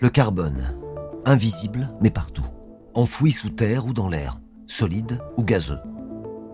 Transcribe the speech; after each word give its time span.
Le 0.00 0.10
carbone, 0.10 0.76
invisible 1.24 1.92
mais 2.00 2.10
partout, 2.10 2.46
enfoui 2.94 3.32
sous 3.32 3.50
terre 3.50 3.84
ou 3.84 3.92
dans 3.92 4.08
l'air, 4.08 4.38
solide 4.68 5.20
ou 5.36 5.42
gazeux. 5.42 5.80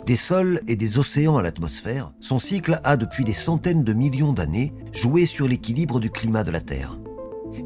Des 0.07 0.17
sols 0.17 0.63
et 0.67 0.77
des 0.77 0.99
océans 0.99 1.37
à 1.37 1.43
l'atmosphère, 1.43 2.13
son 2.21 2.39
cycle 2.39 2.81
a 2.85 2.97
depuis 2.97 3.23
des 3.23 3.35
centaines 3.35 3.85
de 3.85 3.93
millions 3.93 4.33
d'années 4.33 4.73
joué 4.93 5.27
sur 5.27 5.47
l'équilibre 5.47 6.01
du 6.01 6.11
climat 6.11 6.43
de 6.43 6.53
la 6.53 6.63
Terre. 6.63 6.99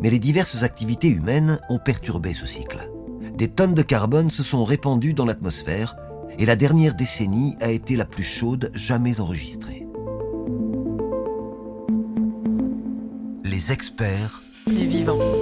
Mais 0.01 0.11
les 0.11 0.19
diverses 0.19 0.64
activités 0.64 1.11
humaines 1.11 1.61
ont 1.69 1.79
perturbé 1.79 2.33
ce 2.33 2.47
cycle. 2.47 2.91
Des 3.37 3.49
tonnes 3.49 3.75
de 3.75 3.83
carbone 3.83 4.33
se 4.33 4.43
sont 4.43 4.65
répandues 4.65 5.15
dans 5.15 5.27
l'atmosphère 5.27 5.97
et 6.41 6.45
la 6.45 6.57
dernière 6.57 6.95
décennie 6.95 7.57
a 7.61 7.71
été 7.71 7.95
la 7.95 8.05
plus 8.05 8.25
chaude 8.25 8.73
jamais 8.75 9.21
enregistrée. 9.21 9.87
Les 13.45 13.71
experts 13.71 14.43
du. 14.67 15.38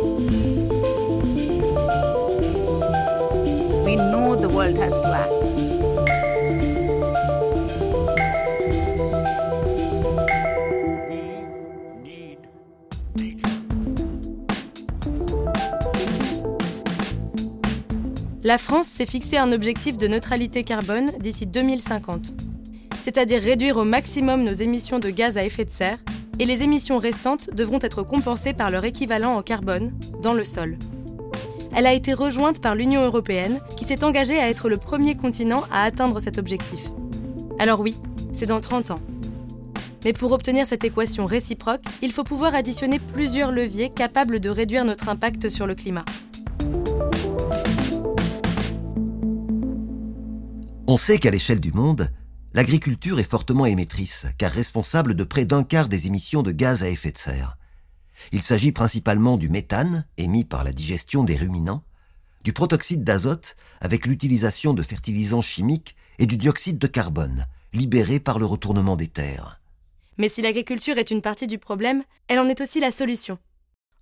We 3.85 3.97
know 3.97 4.35
the 4.37 4.49
world 4.49 4.77
has. 4.77 5.07
La 18.47 18.59
France 18.59 18.87
s'est 18.87 19.07
fixé 19.07 19.39
un 19.39 19.51
objectif 19.51 19.99
de 19.99 20.07
neutralité 20.07 20.63
carbone 20.63 21.11
d'ici 21.19 21.47
2050, 21.47 22.33
c'est-à-dire 23.03 23.43
réduire 23.43 23.77
au 23.77 23.83
maximum 23.83 24.45
nos 24.45 24.53
émissions 24.53 25.01
de 25.01 25.11
gaz 25.11 25.37
à 25.37 25.45
effet 25.45 25.65
de 25.65 25.71
serre, 25.71 25.99
et 26.39 26.45
les 26.45 26.63
émissions 26.63 26.99
restantes 26.99 27.51
devront 27.55 27.79
être 27.83 28.03
compensées 28.03 28.53
par 28.53 28.71
leur 28.71 28.85
équivalent 28.85 29.35
en 29.35 29.43
carbone 29.43 29.93
dans 30.23 30.35
le 30.35 30.45
sol. 30.45 30.79
Elle 31.75 31.87
a 31.87 31.93
été 31.93 32.15
rejointe 32.15 32.61
par 32.61 32.75
l'Union 32.75 33.05
européenne, 33.05 33.61
qui 33.77 33.85
s'est 33.85 34.05
engagée 34.05 34.39
à 34.39 34.49
être 34.49 34.69
le 34.69 34.77
premier 34.77 35.15
continent 35.15 35.63
à 35.71 35.83
atteindre 35.83 36.21
cet 36.21 36.39
objectif. 36.39 36.91
Alors 37.59 37.81
oui, 37.81 37.97
c'est 38.33 38.47
dans 38.47 38.61
30 38.61 38.93
ans. 38.93 39.01
Mais 40.05 40.13
pour 40.13 40.33
obtenir 40.33 40.67
cette 40.67 40.85
équation 40.85 41.27
réciproque, 41.27 41.83
il 42.01 42.13
faut 42.13 42.25
pouvoir 42.25 42.55
additionner 42.55 42.99
plusieurs 42.99 43.51
leviers 43.51 43.91
capables 43.91 44.41
de 44.41 44.49
réduire 44.49 44.85
notre 44.85 45.09
impact 45.09 45.49
sur 45.49 45.67
le 45.67 45.75
climat. 45.75 46.05
On 50.87 50.97
sait 50.97 51.19
qu'à 51.19 51.31
l'échelle 51.31 51.61
du 51.61 51.73
monde, 51.73 52.09
l'agriculture 52.57 53.21
est 53.21 53.31
fortement 53.31 53.67
émettrice, 53.67 54.25
car 54.39 54.51
responsable 54.51 55.15
de 55.15 55.25
près 55.25 55.45
d'un 55.45 55.63
quart 55.63 55.89
des 55.89 56.07
émissions 56.07 56.43
de 56.43 56.53
gaz 56.53 56.83
à 56.83 56.89
effet 56.89 57.13
de 57.13 57.19
serre. 57.19 57.59
Il 58.33 58.43
s'agit 58.43 58.73
principalement 58.73 59.37
du 59.37 59.51
méthane, 59.51 60.07
émis 60.17 60.45
par 60.45 60.65
la 60.65 60.73
digestion 60.73 61.23
des 61.23 61.37
ruminants, 61.37 61.85
du 62.45 62.55
protoxyde 62.55 63.05
d'azote, 63.05 63.57
avec 63.83 64.07
l'utilisation 64.07 64.73
de 64.73 64.83
fertilisants 64.83 65.43
chimiques, 65.43 65.97
et 66.19 66.25
du 66.25 66.39
dioxyde 66.39 66.79
de 66.79 66.87
carbone, 66.87 67.47
libéré 67.75 68.21
par 68.21 68.39
le 68.39 68.47
retournement 68.47 68.97
des 68.97 69.09
terres. 69.09 69.61
Mais 70.17 70.31
si 70.31 70.41
l'agriculture 70.41 70.97
est 70.97 71.11
une 71.11 71.21
partie 71.21 71.47
du 71.47 71.59
problème, 71.59 72.05
elle 72.27 72.39
en 72.39 72.49
est 72.49 72.63
aussi 72.63 72.81
la 72.81 72.91
solution. 72.91 73.39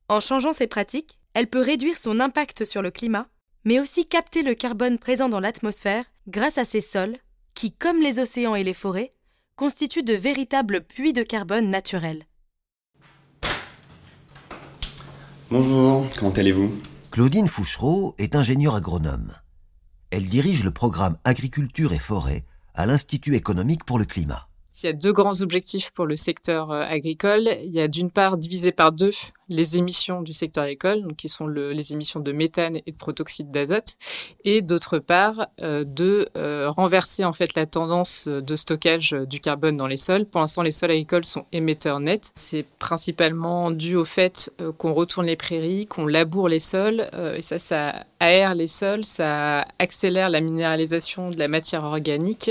En 0.09 0.21
changeant 0.21 0.53
ses 0.53 0.69
pratiques, 0.69 1.19
elle 1.35 1.49
peut 1.49 1.61
réduire 1.61 1.97
son 1.99 2.21
impact 2.21 2.65
sur 2.65 2.83
le 2.83 2.93
climat 2.93 3.27
mais 3.65 3.81
aussi 3.81 4.07
capter 4.07 4.43
le 4.43 4.55
carbone 4.55 4.99
présent 4.99 5.29
dans 5.29 5.41
l'atmosphère 5.41 6.05
grâce 6.29 6.59
à 6.59 6.65
ces 6.65 6.81
sols 6.81 7.17
qui, 7.55 7.73
comme 7.73 8.01
les 8.01 8.19
océans 8.19 8.55
et 8.55 8.65
les 8.65 8.75
forêts, 8.75 9.13
constituent 9.57 10.03
de 10.03 10.15
véritables 10.15 10.83
puits 10.83 11.13
de 11.13 11.23
carbone 11.23 11.71
naturels. 11.71 12.27
Bonjour, 15.51 16.07
comment 16.19 16.33
allez-vous? 16.33 16.75
Claudine 17.11 17.47
Fouchereau 17.47 18.15
est 18.19 18.35
ingénieure 18.35 18.75
agronome. 18.75 19.33
Elle 20.11 20.27
dirige 20.27 20.65
le 20.65 20.73
programme 20.73 21.17
Agriculture 21.23 21.93
et 21.93 21.99
Forêt 21.99 22.45
à 22.75 22.87
l'Institut 22.87 23.37
économique 23.37 23.85
pour 23.85 23.99
le 23.99 24.05
climat. 24.05 24.49
Il 24.77 24.87
y 24.87 24.89
a 24.89 24.93
deux 24.93 25.13
grands 25.13 25.41
objectifs 25.41 25.93
pour 25.93 26.07
le 26.07 26.17
secteur 26.17 26.73
euh, 26.73 26.83
agricole. 26.83 27.49
Il 27.63 27.71
y 27.71 27.81
a 27.81 27.87
d'une 27.87 28.11
part 28.11 28.37
divisé 28.37 28.73
par 28.73 28.91
deux 28.91 29.13
les 29.49 29.77
émissions 29.77 30.23
du 30.23 30.33
secteur 30.33 30.65
agricole, 30.65 31.03
donc 31.03 31.17
qui 31.17 31.29
sont 31.29 31.47
les 31.47 31.93
émissions 31.93 32.21
de 32.21 32.33
méthane 32.33 32.79
et 32.87 32.93
de 32.93 32.97
protoxyde 32.97 33.51
d'azote, 33.51 33.95
et 34.45 34.63
d'autre 34.63 34.99
part 34.99 35.47
euh, 35.61 35.85
de 35.85 36.29
euh, 36.37 36.71
renverser 36.71 37.25
en 37.25 37.33
fait 37.33 37.55
la 37.55 37.67
tendance 37.67 38.29
de 38.29 38.57
stockage 38.57 39.13
du 39.13 39.41
carbone 39.41 39.77
dans 39.77 39.87
les 39.87 39.97
sols. 39.97 40.25
Pour 40.25 40.41
l'instant, 40.41 40.63
les 40.63 40.71
sols 40.71 40.91
agricoles 40.91 41.25
sont 41.25 41.45
émetteurs 41.53 42.01
nets. 42.01 42.31
C'est 42.35 42.65
principalement 42.79 43.71
dû 43.71 43.97
au 43.97 44.05
fait 44.05 44.51
qu'on 44.79 44.95
retourne 44.95 45.27
les 45.27 45.37
prairies, 45.37 45.87
qu'on 45.87 46.07
laboure 46.07 46.49
les 46.49 46.59
sols, 46.59 47.07
et 47.37 47.43
ça, 47.43 47.59
ça 47.59 48.05
aère 48.21 48.55
les 48.55 48.67
sols, 48.67 49.05
ça 49.05 49.65
accélère 49.79 50.31
la 50.31 50.41
minéralisation 50.41 51.31
de 51.31 51.39
la 51.39 51.49
matière 51.49 51.85
organique. 51.85 52.51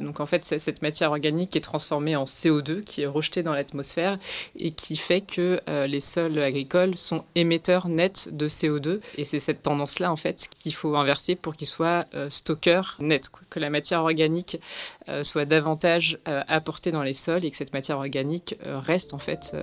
donc 0.00 0.20
en 0.20 0.26
fait, 0.26 0.44
cette 0.44 0.82
matière 0.82 1.10
organique 1.10 1.56
est 1.56 1.60
transformée 1.60 2.16
en 2.16 2.24
CO2 2.24 2.82
qui 2.82 3.02
est 3.02 3.06
rejeté 3.06 3.42
dans 3.42 3.54
l'atmosphère 3.54 4.18
et 4.56 4.70
qui 4.72 4.96
fait 4.96 5.20
que 5.20 5.60
les 5.86 6.00
sols 6.00 6.33
agricoles 6.42 6.96
sont 6.96 7.24
émetteurs 7.34 7.88
nets 7.88 8.28
de 8.32 8.48
CO2. 8.48 9.00
Et 9.18 9.24
c'est 9.24 9.38
cette 9.38 9.62
tendance-là, 9.62 10.10
en 10.10 10.16
fait, 10.16 10.48
qu'il 10.54 10.74
faut 10.74 10.96
inverser 10.96 11.34
pour 11.36 11.54
qu'ils 11.54 11.66
soient 11.66 12.04
euh, 12.14 12.30
stockeurs 12.30 12.96
nets, 13.00 13.30
que 13.50 13.60
la 13.60 13.70
matière 13.70 14.00
organique 14.00 14.60
euh, 15.08 15.24
soit 15.24 15.44
davantage 15.44 16.18
euh, 16.28 16.42
apportée 16.48 16.90
dans 16.90 17.02
les 17.02 17.14
sols 17.14 17.44
et 17.44 17.50
que 17.50 17.56
cette 17.56 17.72
matière 17.72 17.98
organique 17.98 18.56
reste, 18.64 19.14
en 19.14 19.18
fait, 19.18 19.56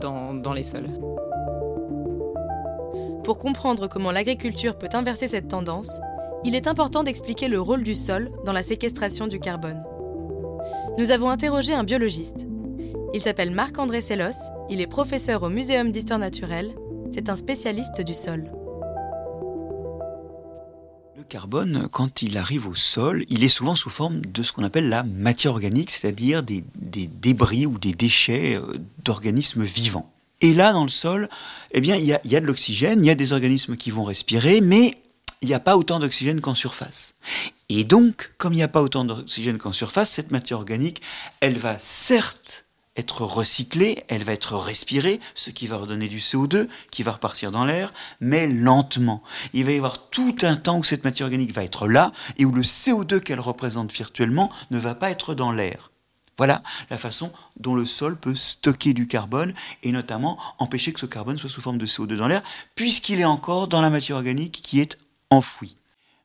dans, 0.00 0.34
dans 0.34 0.52
les 0.52 0.62
sols. 0.62 0.88
Pour 3.24 3.38
comprendre 3.38 3.88
comment 3.88 4.10
l'agriculture 4.10 4.78
peut 4.78 4.88
inverser 4.92 5.28
cette 5.28 5.48
tendance, 5.48 6.00
il 6.44 6.54
est 6.54 6.66
important 6.66 7.02
d'expliquer 7.02 7.48
le 7.48 7.60
rôle 7.60 7.82
du 7.82 7.94
sol 7.94 8.30
dans 8.44 8.52
la 8.52 8.62
séquestration 8.62 9.26
du 9.26 9.40
carbone. 9.40 9.80
Nous 10.98 11.10
avons 11.10 11.30
interrogé 11.30 11.74
un 11.74 11.84
biologiste, 11.84 12.46
il 13.14 13.20
s'appelle 13.22 13.50
Marc-André 13.50 14.00
Sellos, 14.00 14.36
il 14.68 14.80
est 14.80 14.86
professeur 14.86 15.42
au 15.42 15.48
Muséum 15.48 15.90
d'histoire 15.90 16.18
naturelle, 16.18 16.74
c'est 17.12 17.28
un 17.28 17.36
spécialiste 17.36 18.02
du 18.02 18.14
sol. 18.14 18.50
Le 21.16 21.24
carbone, 21.24 21.88
quand 21.90 22.22
il 22.22 22.36
arrive 22.36 22.68
au 22.68 22.74
sol, 22.74 23.24
il 23.28 23.42
est 23.44 23.48
souvent 23.48 23.74
sous 23.74 23.90
forme 23.90 24.20
de 24.20 24.42
ce 24.42 24.52
qu'on 24.52 24.62
appelle 24.62 24.88
la 24.88 25.02
matière 25.02 25.52
organique, 25.52 25.90
c'est-à-dire 25.90 26.42
des, 26.42 26.62
débris 26.76 27.66
ou 27.66 27.78
des 27.78 27.92
déchets 27.92 28.56
euh, 28.56 28.74
d'organismes 29.04 29.64
vivants. 29.64 30.12
Et 30.40 30.54
là, 30.54 30.72
dans 30.72 30.84
le 30.84 30.90
sol, 30.90 31.28
eh 31.72 31.80
bien, 31.80 31.96
il 31.96 32.04
y 32.04 32.12
a, 32.12 32.20
y 32.24 32.36
a 32.36 32.40
de 32.40 32.46
l'oxygène, 32.46 33.00
il 33.00 33.06
y 33.06 33.10
a 33.10 33.16
des 33.16 33.32
organismes 33.32 33.76
qui 33.76 33.90
vont 33.90 34.04
respirer, 34.04 34.60
mais 34.60 34.96
il 35.42 35.48
n'y 35.48 35.54
a 35.54 35.60
pas 35.60 35.76
autant 35.76 35.98
d'oxygène 35.98 36.40
qu'en 36.40 36.54
surface. 36.54 37.14
Et 37.68 37.84
donc, 37.84 38.32
comme 38.38 38.52
il 38.52 38.56
n'y 38.56 38.62
a 38.62 38.68
pas 38.68 38.82
autant 38.82 39.04
d'oxygène 39.04 39.58
qu'en 39.58 39.72
surface, 39.72 40.10
cette 40.10 40.30
matière 40.30 40.58
organique, 40.58 41.02
elle 41.40 41.58
va 41.58 41.78
certes 41.78 42.64
être 42.98 43.22
recyclée, 43.22 44.04
elle 44.08 44.24
va 44.24 44.32
être 44.32 44.56
respirée, 44.56 45.20
ce 45.34 45.50
qui 45.50 45.66
va 45.66 45.76
redonner 45.76 46.08
du 46.08 46.18
CO2 46.18 46.68
qui 46.90 47.02
va 47.02 47.12
repartir 47.12 47.50
dans 47.50 47.64
l'air, 47.64 47.90
mais 48.20 48.46
lentement. 48.48 49.22
Il 49.54 49.64
va 49.64 49.72
y 49.72 49.76
avoir 49.76 50.10
tout 50.10 50.34
un 50.42 50.56
temps 50.56 50.78
où 50.78 50.84
cette 50.84 51.04
matière 51.04 51.26
organique 51.26 51.54
va 51.54 51.64
être 51.64 51.88
là 51.88 52.12
et 52.36 52.44
où 52.44 52.52
le 52.52 52.62
CO2 52.62 53.20
qu'elle 53.20 53.40
représente 53.40 53.92
virtuellement 53.92 54.50
ne 54.70 54.78
va 54.78 54.94
pas 54.94 55.10
être 55.10 55.34
dans 55.34 55.52
l'air. 55.52 55.90
Voilà 56.36 56.62
la 56.90 56.98
façon 56.98 57.32
dont 57.58 57.74
le 57.74 57.84
sol 57.84 58.16
peut 58.16 58.34
stocker 58.34 58.94
du 58.94 59.08
carbone 59.08 59.54
et 59.82 59.90
notamment 59.90 60.38
empêcher 60.58 60.92
que 60.92 61.00
ce 61.00 61.06
carbone 61.06 61.36
soit 61.36 61.50
sous 61.50 61.60
forme 61.60 61.78
de 61.78 61.86
CO2 61.86 62.16
dans 62.16 62.28
l'air, 62.28 62.42
puisqu'il 62.74 63.20
est 63.20 63.24
encore 63.24 63.66
dans 63.66 63.80
la 63.80 63.90
matière 63.90 64.16
organique 64.16 64.60
qui 64.62 64.80
est 64.80 64.98
enfouie. 65.30 65.74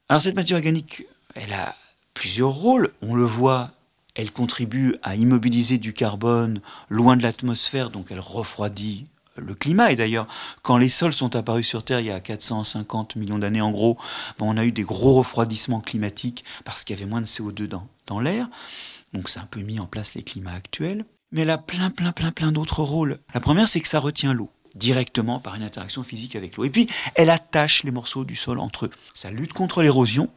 Alors 0.09 0.22
cette 0.22 0.35
matière 0.35 0.57
organique, 0.57 1.06
elle 1.35 1.53
a 1.53 1.73
plusieurs 2.13 2.51
rôles. 2.51 2.94
On 3.01 3.16
le 3.16 3.23
voit 3.23 3.72
elle 4.16 4.31
contribue 4.31 4.96
à 5.01 5.16
immobiliser 5.16 5.78
du 5.78 5.94
carbone 5.94 6.62
loin 6.90 7.18
de 7.18 7.24
l'atmosphère, 7.24 7.90
donc 7.90 8.07
elle 8.12 8.19
refroidit 8.19 9.07
le 9.36 9.56
climat. 9.56 9.92
Et 9.92 9.95
d'ailleurs, 9.95 10.27
quand 10.62 10.77
les 10.77 10.89
sols 10.89 11.13
sont 11.13 11.36
apparus 11.36 11.68
sur 11.68 11.83
Terre 11.83 12.00
il 12.00 12.07
y 12.07 12.12
a 12.12 12.19
450 12.19 13.15
millions 13.15 13.39
d'années 13.39 13.62
en 13.62 13.71
gros, 13.71 13.98
on 14.39 14.57
a 14.57 14.65
eu 14.65 14.71
des 14.71 14.83
gros 14.83 15.15
refroidissements 15.15 15.81
climatiques 15.81 16.44
parce 16.65 16.83
qu'il 16.83 16.95
y 16.95 17.00
avait 17.00 17.10
moins 17.10 17.21
de 17.21 17.25
CO2 17.25 17.68
dans, 17.68 17.88
dans 18.07 18.19
l'air. 18.19 18.48
Donc 19.13 19.30
ça 19.30 19.39
a 19.39 19.44
un 19.44 19.48
peu 19.48 19.62
mis 19.62 19.80
en 19.80 19.86
place 19.86 20.15
les 20.15 20.24
climats 20.24 20.54
actuels. 20.54 21.06
Mais 21.31 21.42
elle 21.42 21.50
a 21.50 21.57
plein, 21.57 21.89
plein, 21.89 22.12
plein, 22.12 22.31
plein 22.31 22.51
d'autres 22.51 22.83
rôles. 22.83 23.18
La 23.33 23.39
première, 23.39 23.68
c'est 23.68 23.81
que 23.81 23.88
ça 23.88 24.00
retient 24.00 24.33
l'eau 24.33 24.51
directement 24.75 25.39
par 25.39 25.56
une 25.56 25.63
interaction 25.63 26.04
physique 26.04 26.36
avec 26.36 26.57
l'eau. 26.57 26.63
Et 26.63 26.69
puis, 26.69 26.88
elle 27.15 27.30
attache 27.30 27.83
les 27.83 27.92
morceaux 27.92 28.25
du 28.25 28.36
sol 28.36 28.60
entre 28.60 28.86
eux. 28.86 28.92
Ça 29.13 29.30
lutte 29.30 29.54
contre 29.54 29.83
l'érosion, 29.83 30.30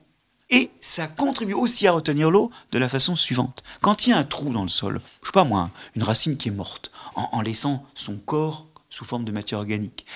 et 0.51 0.71
ça 0.81 1.09
contribue 1.09 1.55
aussi 1.55 1.87
à 1.87 1.93
retenir 1.93 2.31
l'eau 2.31 2.51
de 2.71 2.79
la 2.79 2.89
façon 2.89 3.17
suivante. 3.17 3.63
Quand 3.81 4.07
il 4.07 4.11
y 4.11 4.13
a 4.13 4.19
un 4.19 4.25
trou 4.25 4.51
dans 4.51 4.63
le 4.63 4.69
sol, 4.69 5.01
je 5.23 5.27
sais 5.27 5.33
pas 5.33 5.45
moi, 5.45 5.71
une 5.97 6.05
racine 6.05 6.37
qui 6.37 6.49
est 6.49 6.53
morte, 6.53 6.93
en, 7.17 7.41
laissant 7.41 7.85
son 7.95 8.17
corps 8.17 8.67
sous 8.89 9.05
forme 9.05 9.25
de 9.25 9.33
matière 9.33 9.59
organique. 9.59 10.07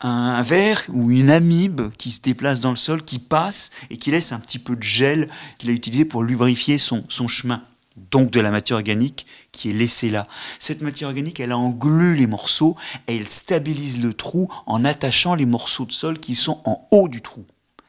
Un 0.00 0.40
verre 0.42 0.84
ou 0.88 1.10
une 1.10 1.30
amibe 1.30 1.90
qui 1.98 2.12
se 2.12 2.20
déplace 2.20 2.60
dans 2.60 2.70
le 2.70 2.76
sol, 2.76 3.04
qui 3.04 3.18
passe 3.18 3.70
et 3.90 3.96
qui 3.96 4.10
laisse 4.10 4.32
un 4.32 4.38
petit 4.38 4.60
peu 4.60 4.76
de 4.76 4.82
gel 4.82 5.28
qu'il 5.58 5.70
a 5.70 5.72
utilisé 5.72 6.04
pour 6.04 6.22
lubrifier 6.22 6.78
son, 6.78 7.04
son 7.08 7.28
chemin. 7.28 7.62
donc 8.10 8.30
de 8.30 8.40
la 8.40 8.50
matière 8.50 8.76
organique 8.76 9.26
qui 9.50 9.68
est 9.68 9.74
laissée 9.74 10.08
là. 10.08 10.26
Cette 10.58 10.80
matière 10.80 11.08
organique, 11.08 11.40
elle 11.40 11.52
englue 11.52 12.14
les 12.14 12.26
morceaux 12.26 12.76
et 13.08 13.16
elle 13.16 13.28
stabilise 13.28 14.00
le 14.00 14.14
trou 14.14 14.48
en 14.66 14.84
attachant 14.84 15.34
les 15.34 15.44
morceaux 15.44 15.84
de 15.84 15.92
sol 15.92 16.18
qui 16.18 16.34
sont 16.34 16.60
en 16.64 16.88
haut 16.90 17.08
du 17.08 17.20
trou. 17.20 17.44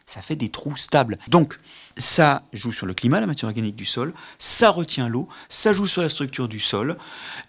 Ça 0.05 0.21
fait 0.21 0.35
des 0.35 0.49
trous 0.49 0.75
stables. 0.75 1.17
Donc, 1.27 1.59
ça 1.97 2.43
joue 2.53 2.71
sur 2.71 2.85
le 2.85 2.93
climat, 2.93 3.19
la 3.19 3.27
matière 3.27 3.47
organique 3.47 3.75
du 3.75 3.85
sol, 3.85 4.13
ça 4.37 4.69
retient 4.69 5.07
l'eau, 5.07 5.27
ça 5.49 5.73
joue 5.73 5.87
sur 5.87 6.01
la 6.01 6.09
structure 6.09 6.47
du 6.47 6.59
sol, 6.59 6.97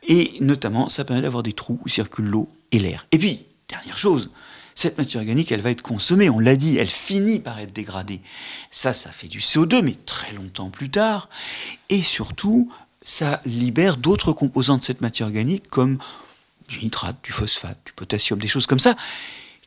et 0.06 0.34
notamment, 0.40 0.88
ça 0.88 1.04
permet 1.04 1.22
d'avoir 1.22 1.42
des 1.42 1.52
trous 1.52 1.80
où 1.84 1.88
circule 1.88 2.26
l'eau 2.26 2.48
et 2.70 2.78
l'air. 2.78 3.06
Et 3.10 3.18
puis, 3.18 3.44
dernière 3.68 3.98
chose, 3.98 4.30
cette 4.74 4.98
matière 4.98 5.22
organique, 5.22 5.52
elle 5.52 5.60
va 5.60 5.70
être 5.70 5.82
consommée, 5.82 6.28
on 6.30 6.38
l'a 6.38 6.56
dit, 6.56 6.76
elle 6.76 6.88
finit 6.88 7.40
par 7.40 7.58
être 7.58 7.72
dégradée. 7.72 8.20
Ça, 8.70 8.92
ça 8.92 9.10
fait 9.10 9.28
du 9.28 9.38
CO2, 9.38 9.82
mais 9.82 9.94
très 9.94 10.32
longtemps 10.32 10.70
plus 10.70 10.90
tard. 10.90 11.28
Et 11.90 12.02
surtout, 12.02 12.68
ça 13.04 13.40
libère 13.44 13.96
d'autres 13.96 14.32
composants 14.32 14.78
de 14.78 14.82
cette 14.82 15.00
matière 15.00 15.28
organique, 15.28 15.68
comme 15.68 15.98
du 16.68 16.80
nitrate, 16.80 17.16
du 17.22 17.32
phosphate, 17.32 17.78
du 17.86 17.92
potassium, 17.92 18.38
des 18.38 18.48
choses 18.48 18.66
comme 18.66 18.80
ça, 18.80 18.96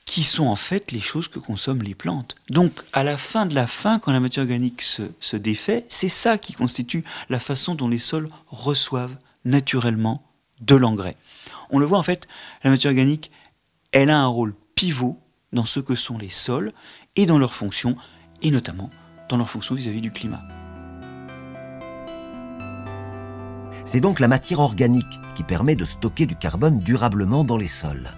qui 0.08 0.24
sont 0.24 0.48
en 0.48 0.56
fait 0.56 0.94
les 0.94 1.02
choses 1.02 1.28
que 1.28 1.38
consomment 1.38 1.84
les 1.84 1.94
plantes. 1.94 2.36
Donc, 2.50 2.72
à 2.94 3.04
la 3.04 3.18
fin 3.18 3.46
de 3.46 3.54
la 3.54 3.68
fin, 3.68 4.00
quand 4.00 4.14
la 4.14 4.22
matière 4.22 4.44
organique 4.44 4.82
se, 4.82 5.36
défait, 5.36 5.86
c'est 5.90 6.10
ça 6.10 6.38
qui 6.38 6.54
constitue 6.54 7.04
la 7.30 7.40
façon 7.40 7.76
dont 7.76 7.90
les 7.90 7.98
sols 8.00 8.30
reçoivent 8.48 9.16
naturellement 9.44 10.24
de 10.62 10.76
l'engrais. 10.76 11.16
On 11.70 11.78
le 11.78 11.86
voit 11.86 12.00
en 12.00 12.04
fait, 12.04 12.28
la 12.64 12.70
matière 12.70 12.92
organique, 12.92 13.32
elle 13.92 14.10
a 14.10 14.18
un 14.18 14.28
rôle 14.28 14.56
pivot 14.76 15.20
dans 15.52 15.66
ce 15.66 15.82
que 15.82 15.96
sont 15.96 16.18
les 16.18 16.30
sols 16.30 16.72
et 17.18 17.26
dans 17.26 17.38
leurs 17.38 17.54
fonctions, 17.54 17.98
et 18.42 18.50
notamment 18.50 18.90
dans 19.28 19.36
leurs 19.36 19.50
fonctions 19.50 19.76
vis-à-vis 19.76 20.02
du 20.02 20.12
climat. 20.12 20.42
C'est 23.84 24.02
donc 24.02 24.22
la 24.22 24.30
matière 24.30 24.62
organique 24.62 25.20
qui 25.36 25.44
permet 25.44 25.76
de 25.76 25.86
stocker 25.86 26.26
du 26.26 26.38
carbone 26.38 26.80
durablement 26.80 27.44
dans 27.44 27.58
les 27.58 27.68
sols. 27.68 28.10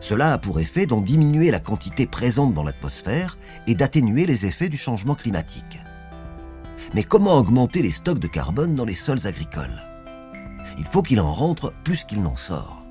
Cela 0.00 0.32
a 0.32 0.38
pour 0.38 0.60
effet 0.60 0.86
d'en 0.86 1.00
diminuer 1.00 1.50
la 1.50 1.60
quantité 1.60 2.06
présente 2.06 2.54
dans 2.54 2.64
l'atmosphère 2.64 3.38
et 3.66 3.74
d'atténuer 3.74 4.26
les 4.26 4.46
effets 4.46 4.68
du 4.68 4.76
changement 4.76 5.14
climatique. 5.14 5.78
Mais 6.94 7.02
comment 7.02 7.38
augmenter 7.38 7.82
les 7.82 7.92
stocks 7.92 8.18
de 8.18 8.28
carbone 8.28 8.74
dans 8.74 8.84
les 8.84 8.94
sols 8.94 9.26
agricoles? 9.26 9.82
Il 10.78 10.84
faut 10.84 11.02
qu'il 11.02 11.20
en 11.20 11.32
rentre 11.32 11.72
plus 11.84 12.04
qu'il 12.04 12.22
n'en 12.22 12.36
sort. 12.36 12.82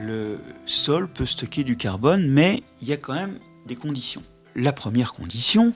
le 0.00 0.40
sol 0.66 1.08
peut 1.08 1.26
stocker 1.26 1.64
du 1.64 1.76
carbone, 1.76 2.26
mais 2.26 2.62
il 2.82 2.88
y 2.88 2.92
a 2.92 2.96
quand 2.96 3.14
même 3.14 3.38
des 3.66 3.76
conditions. 3.76 4.22
La 4.56 4.72
première 4.72 5.12
condition, 5.12 5.72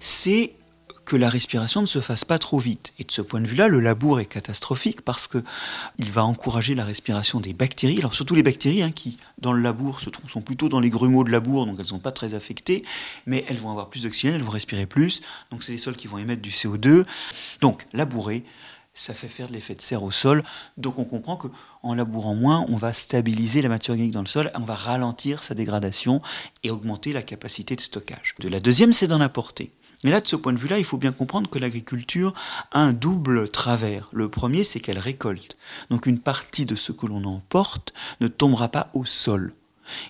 c'est 0.00 0.54
que 1.08 1.16
la 1.16 1.30
respiration 1.30 1.80
ne 1.80 1.86
se 1.86 2.02
fasse 2.02 2.26
pas 2.26 2.38
trop 2.38 2.58
vite. 2.58 2.92
Et 2.98 3.04
de 3.04 3.10
ce 3.10 3.22
point 3.22 3.40
de 3.40 3.46
vue-là, 3.46 3.68
le 3.68 3.80
labour 3.80 4.20
est 4.20 4.26
catastrophique 4.26 5.00
parce 5.00 5.26
que 5.26 5.42
il 5.96 6.12
va 6.12 6.22
encourager 6.22 6.74
la 6.74 6.84
respiration 6.84 7.40
des 7.40 7.54
bactéries. 7.54 7.96
Alors 7.98 8.12
surtout 8.12 8.34
les 8.34 8.42
bactéries 8.42 8.82
hein, 8.82 8.90
qui, 8.90 9.16
dans 9.38 9.54
le 9.54 9.62
labour, 9.62 10.02
se 10.02 10.10
sont 10.28 10.42
plutôt 10.42 10.68
dans 10.68 10.80
les 10.80 10.90
grumeaux 10.90 11.24
de 11.24 11.30
labour, 11.30 11.64
donc 11.64 11.76
elles 11.76 11.84
ne 11.84 11.88
sont 11.88 11.98
pas 11.98 12.12
très 12.12 12.34
affectées, 12.34 12.84
mais 13.24 13.42
elles 13.48 13.56
vont 13.56 13.70
avoir 13.70 13.88
plus 13.88 14.02
d'oxygène, 14.02 14.34
elles 14.34 14.42
vont 14.42 14.50
respirer 14.50 14.84
plus. 14.84 15.22
Donc 15.50 15.62
c'est 15.62 15.72
les 15.72 15.78
sols 15.78 15.96
qui 15.96 16.08
vont 16.08 16.18
émettre 16.18 16.42
du 16.42 16.50
CO2. 16.50 17.06
Donc 17.62 17.86
labourer, 17.94 18.44
ça 18.92 19.14
fait 19.14 19.28
faire 19.28 19.48
de 19.48 19.54
l'effet 19.54 19.74
de 19.74 19.80
serre 19.80 20.02
au 20.02 20.10
sol. 20.10 20.44
Donc 20.76 20.98
on 20.98 21.06
comprend 21.06 21.38
que 21.38 21.48
en 21.82 21.94
labourant 21.94 22.34
moins, 22.34 22.66
on 22.68 22.76
va 22.76 22.92
stabiliser 22.92 23.62
la 23.62 23.70
matière 23.70 23.94
organique 23.94 24.12
dans 24.12 24.20
le 24.20 24.26
sol, 24.26 24.50
on 24.54 24.60
va 24.60 24.74
ralentir 24.74 25.42
sa 25.42 25.54
dégradation 25.54 26.20
et 26.64 26.70
augmenter 26.70 27.14
la 27.14 27.22
capacité 27.22 27.76
de 27.76 27.80
stockage. 27.80 28.34
De 28.40 28.50
la 28.50 28.60
deuxième, 28.60 28.92
c'est 28.92 29.06
d'en 29.06 29.20
apporter. 29.20 29.72
Mais 30.04 30.10
là, 30.10 30.20
de 30.20 30.28
ce 30.28 30.36
point 30.36 30.52
de 30.52 30.58
vue-là, 30.58 30.78
il 30.78 30.84
faut 30.84 30.96
bien 30.96 31.12
comprendre 31.12 31.50
que 31.50 31.58
l'agriculture 31.58 32.32
a 32.70 32.80
un 32.80 32.92
double 32.92 33.48
travers. 33.48 34.08
Le 34.12 34.28
premier, 34.28 34.62
c'est 34.62 34.80
qu'elle 34.80 34.98
récolte. 34.98 35.56
Donc 35.90 36.06
une 36.06 36.20
partie 36.20 36.66
de 36.66 36.76
ce 36.76 36.92
que 36.92 37.06
l'on 37.06 37.24
emporte 37.24 37.92
ne 38.20 38.28
tombera 38.28 38.68
pas 38.68 38.90
au 38.94 39.04
sol. 39.04 39.54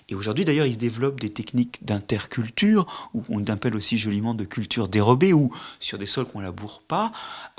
Et 0.09 0.15
aujourd'hui, 0.15 0.45
d'ailleurs, 0.45 0.65
il 0.65 0.73
se 0.73 0.77
développe 0.77 1.19
des 1.19 1.31
techniques 1.31 1.83
d'interculture, 1.85 3.09
ou 3.13 3.23
on 3.29 3.43
appelle 3.45 3.75
aussi 3.75 3.97
joliment 3.97 4.33
de 4.33 4.43
culture 4.43 4.89
dérobée, 4.89 5.33
où 5.33 5.51
sur 5.79 5.97
des 5.97 6.05
sols 6.05 6.25
qu'on 6.25 6.41
laboure 6.41 6.81
pas, 6.87 7.11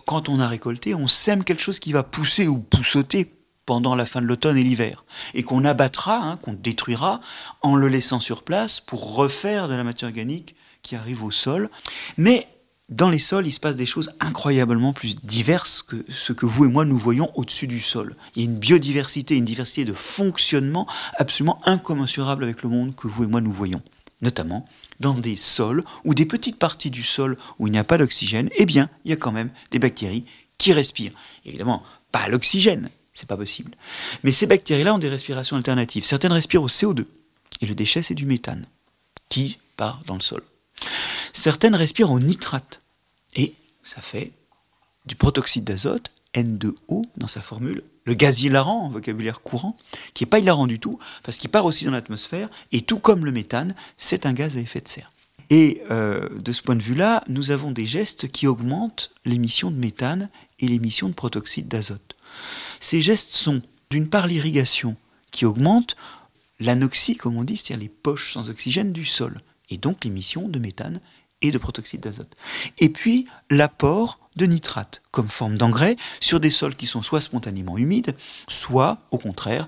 quand 0.06 0.28
on 0.28 0.38
a 0.38 0.46
récolté, 0.46 0.94
on 0.94 1.06
sème 1.06 1.44
quelque 1.44 1.62
chose 1.62 1.80
qui 1.80 1.92
va 1.92 2.02
pousser 2.02 2.46
ou 2.46 2.58
poussoter 2.58 3.32
pendant 3.66 3.94
la 3.94 4.04
fin 4.04 4.20
de 4.20 4.26
l'automne 4.26 4.58
et 4.58 4.64
l'hiver, 4.64 5.04
et 5.32 5.42
qu'on 5.42 5.64
abattra, 5.64 6.16
hein, 6.16 6.36
qu'on 6.36 6.52
détruira, 6.52 7.20
en 7.62 7.76
le 7.76 7.88
laissant 7.88 8.20
sur 8.20 8.42
place 8.42 8.80
pour 8.80 9.14
refaire 9.14 9.68
de 9.68 9.74
la 9.74 9.84
matière 9.84 10.08
organique 10.08 10.56
qui 10.90 10.96
arrive 10.96 11.22
au 11.22 11.30
sol. 11.30 11.70
Mais 12.16 12.48
dans 12.88 13.10
les 13.10 13.20
sols, 13.20 13.46
il 13.46 13.52
se 13.52 13.60
passe 13.60 13.76
des 13.76 13.86
choses 13.86 14.10
incroyablement 14.18 14.92
plus 14.92 15.14
diverses 15.14 15.82
que 15.82 16.04
ce 16.08 16.32
que 16.32 16.46
vous 16.46 16.64
et 16.64 16.68
moi 16.68 16.84
nous 16.84 16.98
voyons 16.98 17.30
au-dessus 17.36 17.68
du 17.68 17.78
sol. 17.78 18.16
Il 18.34 18.42
y 18.42 18.44
a 18.44 18.50
une 18.50 18.58
biodiversité, 18.58 19.36
une 19.36 19.44
diversité 19.44 19.84
de 19.84 19.92
fonctionnement 19.92 20.88
absolument 21.16 21.60
incommensurable 21.64 22.42
avec 22.42 22.64
le 22.64 22.70
monde 22.70 22.96
que 22.96 23.06
vous 23.06 23.22
et 23.22 23.28
moi 23.28 23.40
nous 23.40 23.52
voyons. 23.52 23.80
Notamment 24.20 24.68
dans 24.98 25.14
des 25.14 25.36
sols 25.36 25.84
ou 26.04 26.12
des 26.12 26.26
petites 26.26 26.58
parties 26.58 26.90
du 26.90 27.04
sol 27.04 27.36
où 27.60 27.68
il 27.68 27.70
n'y 27.70 27.78
a 27.78 27.84
pas 27.84 27.96
d'oxygène, 27.96 28.50
eh 28.56 28.66
bien, 28.66 28.90
il 29.04 29.12
y 29.12 29.14
a 29.14 29.16
quand 29.16 29.30
même 29.30 29.50
des 29.70 29.78
bactéries 29.78 30.24
qui 30.58 30.72
respirent. 30.72 31.14
Évidemment, 31.46 31.84
pas 32.10 32.28
l'oxygène, 32.28 32.90
c'est 33.14 33.28
pas 33.28 33.36
possible. 33.36 33.70
Mais 34.24 34.32
ces 34.32 34.48
bactéries-là 34.48 34.92
ont 34.92 34.98
des 34.98 35.08
respirations 35.08 35.56
alternatives. 35.56 36.04
Certaines 36.04 36.32
respirent 36.32 36.64
au 36.64 36.68
CO2 36.68 37.06
et 37.60 37.66
le 37.66 37.76
déchet 37.76 38.02
c'est 38.02 38.14
du 38.14 38.26
méthane 38.26 38.64
qui 39.28 39.58
part 39.76 40.02
dans 40.06 40.16
le 40.16 40.20
sol. 40.20 40.42
Certaines 41.32 41.74
respirent 41.74 42.10
au 42.10 42.20
nitrate. 42.20 42.80
Et 43.36 43.54
ça 43.82 44.00
fait 44.00 44.32
du 45.06 45.14
protoxyde 45.14 45.64
d'azote, 45.64 46.10
N2O 46.34 47.04
dans 47.16 47.26
sa 47.26 47.40
formule, 47.40 47.82
le 48.04 48.14
gaz 48.14 48.42
hilarant 48.42 48.86
en 48.86 48.90
vocabulaire 48.90 49.40
courant, 49.40 49.76
qui 50.14 50.24
n'est 50.24 50.30
pas 50.30 50.38
hilarant 50.38 50.66
du 50.66 50.78
tout, 50.78 50.98
parce 51.22 51.38
qu'il 51.38 51.50
part 51.50 51.64
aussi 51.64 51.84
dans 51.84 51.90
l'atmosphère, 51.90 52.48
et 52.72 52.82
tout 52.82 52.98
comme 52.98 53.24
le 53.24 53.32
méthane, 53.32 53.74
c'est 53.96 54.26
un 54.26 54.32
gaz 54.32 54.56
à 54.56 54.60
effet 54.60 54.80
de 54.80 54.88
serre. 54.88 55.10
Et 55.50 55.82
euh, 55.90 56.28
de 56.38 56.52
ce 56.52 56.62
point 56.62 56.76
de 56.76 56.82
vue-là, 56.82 57.24
nous 57.28 57.50
avons 57.50 57.72
des 57.72 57.86
gestes 57.86 58.30
qui 58.30 58.46
augmentent 58.46 59.10
l'émission 59.24 59.70
de 59.70 59.76
méthane 59.76 60.28
et 60.60 60.68
l'émission 60.68 61.08
de 61.08 61.14
protoxyde 61.14 61.66
d'azote. 61.66 62.14
Ces 62.78 63.00
gestes 63.00 63.32
sont 63.32 63.60
d'une 63.90 64.08
part 64.08 64.28
l'irrigation, 64.28 64.94
qui 65.32 65.44
augmente 65.44 65.96
l'anoxie, 66.60 67.16
comme 67.16 67.36
on 67.36 67.44
dit, 67.44 67.56
c'est-à-dire 67.56 67.82
les 67.82 67.88
poches 67.88 68.32
sans 68.32 68.50
oxygène 68.50 68.92
du 68.92 69.04
sol 69.04 69.40
et 69.70 69.76
donc 69.76 70.04
l'émission 70.04 70.48
de 70.48 70.58
méthane 70.58 71.00
et 71.42 71.50
de 71.50 71.58
protoxyde 71.58 72.00
d'azote. 72.00 72.36
Et 72.78 72.90
puis 72.90 73.26
l'apport 73.48 74.18
de 74.36 74.46
nitrate 74.46 75.02
comme 75.10 75.28
forme 75.28 75.56
d'engrais 75.56 75.96
sur 76.20 76.40
des 76.40 76.50
sols 76.50 76.76
qui 76.76 76.86
sont 76.86 77.02
soit 77.02 77.20
spontanément 77.20 77.78
humides, 77.78 78.14
soit 78.48 78.98
au 79.10 79.18
contraire 79.18 79.66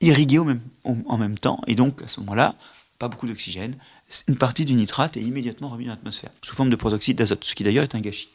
irrigués 0.00 0.40
en 0.84 1.18
même 1.18 1.38
temps. 1.38 1.60
Et 1.66 1.74
donc 1.74 2.02
à 2.02 2.08
ce 2.08 2.20
moment-là, 2.20 2.54
pas 2.98 3.08
beaucoup 3.08 3.26
d'oxygène, 3.26 3.76
une 4.28 4.36
partie 4.36 4.64
du 4.64 4.74
nitrate 4.74 5.16
est 5.16 5.22
immédiatement 5.22 5.68
remise 5.68 5.88
dans 5.88 5.94
l'atmosphère 5.94 6.30
sous 6.42 6.54
forme 6.54 6.70
de 6.70 6.76
protoxyde 6.76 7.16
d'azote, 7.16 7.44
ce 7.44 7.54
qui 7.54 7.64
d'ailleurs 7.64 7.84
est 7.84 7.94
un 7.94 8.00
gâchis. 8.00 8.28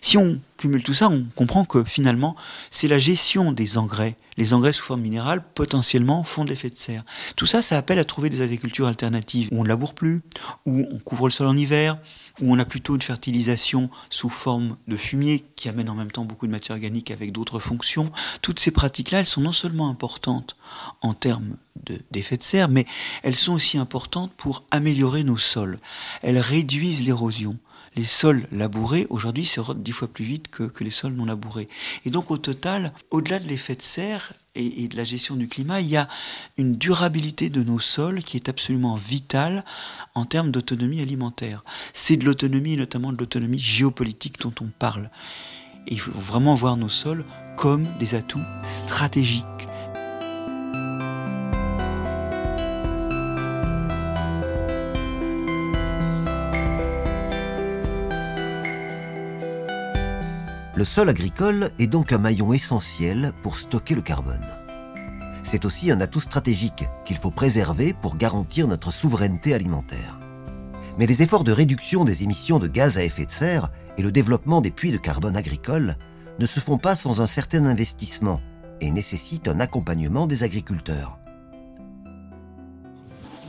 Si 0.00 0.18
on 0.18 0.40
cumule 0.56 0.82
tout 0.82 0.94
ça, 0.94 1.08
on 1.08 1.24
comprend 1.34 1.64
que 1.64 1.84
finalement, 1.84 2.36
c'est 2.70 2.88
la 2.88 2.98
gestion 2.98 3.52
des 3.52 3.78
engrais. 3.78 4.16
Les 4.36 4.54
engrais 4.54 4.72
sous 4.72 4.84
forme 4.84 5.00
minérale, 5.00 5.44
potentiellement, 5.54 6.22
font 6.22 6.44
de 6.44 6.50
l'effet 6.50 6.70
de 6.70 6.76
serre. 6.76 7.02
Tout 7.36 7.46
ça, 7.46 7.62
ça 7.62 7.76
appelle 7.76 7.98
à 7.98 8.04
trouver 8.04 8.30
des 8.30 8.40
agricultures 8.40 8.86
alternatives 8.86 9.48
où 9.52 9.60
on 9.60 9.62
ne 9.64 9.68
laboure 9.68 9.94
plus, 9.94 10.22
où 10.66 10.86
on 10.90 10.98
couvre 10.98 11.26
le 11.28 11.32
sol 11.32 11.46
en 11.46 11.56
hiver, 11.56 11.98
où 12.40 12.52
on 12.52 12.58
a 12.58 12.64
plutôt 12.64 12.94
une 12.94 13.02
fertilisation 13.02 13.90
sous 14.08 14.30
forme 14.30 14.76
de 14.88 14.96
fumier 14.96 15.44
qui 15.56 15.68
amène 15.68 15.90
en 15.90 15.94
même 15.94 16.10
temps 16.10 16.24
beaucoup 16.24 16.46
de 16.46 16.52
matière 16.52 16.76
organique 16.76 17.10
avec 17.10 17.32
d'autres 17.32 17.58
fonctions. 17.58 18.10
Toutes 18.40 18.60
ces 18.60 18.70
pratiques-là, 18.70 19.20
elles 19.20 19.26
sont 19.26 19.42
non 19.42 19.52
seulement 19.52 19.88
importantes 19.88 20.56
en 21.02 21.14
termes 21.14 21.56
d'effet 22.10 22.36
de 22.36 22.42
serre, 22.42 22.68
mais 22.68 22.86
elles 23.22 23.34
sont 23.34 23.52
aussi 23.52 23.76
importantes 23.76 24.32
pour 24.36 24.64
améliorer 24.70 25.24
nos 25.24 25.38
sols. 25.38 25.78
Elles 26.22 26.38
réduisent 26.38 27.04
l'érosion 27.04 27.58
les 27.96 28.04
sols 28.04 28.46
labourés, 28.52 29.06
aujourd'hui, 29.10 29.44
s'érodent 29.44 29.82
dix 29.82 29.92
fois 29.92 30.08
plus 30.08 30.24
vite 30.24 30.48
que, 30.48 30.70
les 30.82 30.90
sols 30.90 31.12
non 31.12 31.24
labourés. 31.24 31.68
Et 32.04 32.10
donc, 32.10 32.30
au 32.30 32.38
total, 32.38 32.92
au-delà 33.10 33.38
de 33.38 33.46
l'effet 33.46 33.74
de 33.74 33.82
serre 33.82 34.32
et, 34.54 34.88
de 34.88 34.96
la 34.96 35.04
gestion 35.04 35.36
du 35.36 35.48
climat, 35.48 35.80
il 35.80 35.88
y 35.88 35.96
a 35.96 36.08
une 36.56 36.76
durabilité 36.76 37.50
de 37.50 37.62
nos 37.62 37.78
sols 37.78 38.22
qui 38.22 38.36
est 38.36 38.48
absolument 38.48 38.96
vitale 38.96 39.64
en 40.14 40.24
termes 40.24 40.50
d'autonomie 40.50 41.00
alimentaire. 41.00 41.62
C'est 41.92 42.16
de 42.16 42.24
l'autonomie, 42.24 42.74
et 42.74 42.76
notamment 42.76 43.12
de 43.12 43.18
l'autonomie 43.18 43.58
géopolitique 43.58 44.40
dont 44.40 44.54
on 44.60 44.68
parle. 44.78 45.10
Et 45.86 45.94
il 45.94 46.00
faut 46.00 46.12
vraiment 46.12 46.54
voir 46.54 46.76
nos 46.76 46.88
sols 46.88 47.24
comme 47.56 47.86
des 47.98 48.14
atouts 48.14 48.40
stratégiques 48.64 49.46
Le 60.82 60.86
sol 60.86 61.08
agricole 61.08 61.70
est 61.78 61.86
donc 61.86 62.10
un 62.10 62.18
maillon 62.18 62.52
essentiel 62.52 63.30
pour 63.44 63.56
stocker 63.56 63.94
le 63.94 64.02
carbone. 64.02 64.44
C'est 65.44 65.64
aussi 65.64 65.92
un 65.92 66.00
atout 66.00 66.18
stratégique 66.18 66.88
qu'il 67.04 67.18
faut 67.18 67.30
préserver 67.30 67.94
pour 67.94 68.16
garantir 68.16 68.66
notre 68.66 68.92
souveraineté 68.92 69.54
alimentaire. 69.54 70.18
Mais 70.98 71.06
les 71.06 71.22
efforts 71.22 71.44
de 71.44 71.52
réduction 71.52 72.04
des 72.04 72.24
émissions 72.24 72.58
de 72.58 72.66
gaz 72.66 72.98
à 72.98 73.04
effet 73.04 73.26
de 73.26 73.30
serre 73.30 73.70
et 73.96 74.02
le 74.02 74.10
développement 74.10 74.60
des 74.60 74.72
puits 74.72 74.90
de 74.90 74.96
carbone 74.96 75.36
agricoles 75.36 75.94
ne 76.40 76.46
se 76.46 76.58
font 76.58 76.78
pas 76.78 76.96
sans 76.96 77.20
un 77.20 77.28
certain 77.28 77.64
investissement 77.64 78.40
et 78.80 78.90
nécessitent 78.90 79.46
un 79.46 79.60
accompagnement 79.60 80.26
des 80.26 80.42
agriculteurs. 80.42 81.21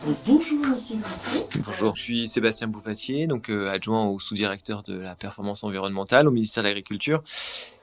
Bonjour 0.06 0.60
Bonjour, 1.66 1.96
je 1.96 2.02
suis 2.02 2.28
Sébastien 2.28 2.68
Bouffatier, 2.68 3.26
donc 3.26 3.50
euh, 3.50 3.72
adjoint 3.72 4.06
au 4.06 4.20
sous-directeur 4.20 4.84
de 4.84 4.96
la 5.00 5.16
performance 5.16 5.64
environnementale 5.64 6.28
au 6.28 6.32
ministère 6.32 6.64
de 6.64 6.68
l'Agriculture. 6.68 7.24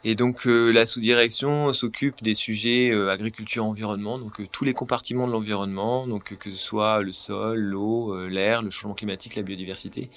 Et 0.03 0.15
donc 0.15 0.47
euh, 0.47 0.71
la 0.73 0.87
sous-direction 0.87 1.73
s'occupe 1.73 2.23
des 2.23 2.35
sujets 2.35 2.91
euh, 2.91 3.11
agriculture-environnement, 3.11 4.19
donc 4.19 4.51
tous 4.51 4.65
les 4.65 4.73
compartiments 4.73 5.27
de 5.27 5.33
l'environnement, 5.33 6.07
donc 6.07 6.37
que 6.39 6.51
ce 6.51 6.57
soit 6.57 7.03
le 7.03 7.13
sol, 7.13 7.59
l'eau, 7.59 8.27
l'air, 8.27 8.63
le 8.63 8.71
changement 8.71 8.95
climatique, 8.95 9.37
la 9.37 9.43
biodiversité. 9.43 10.09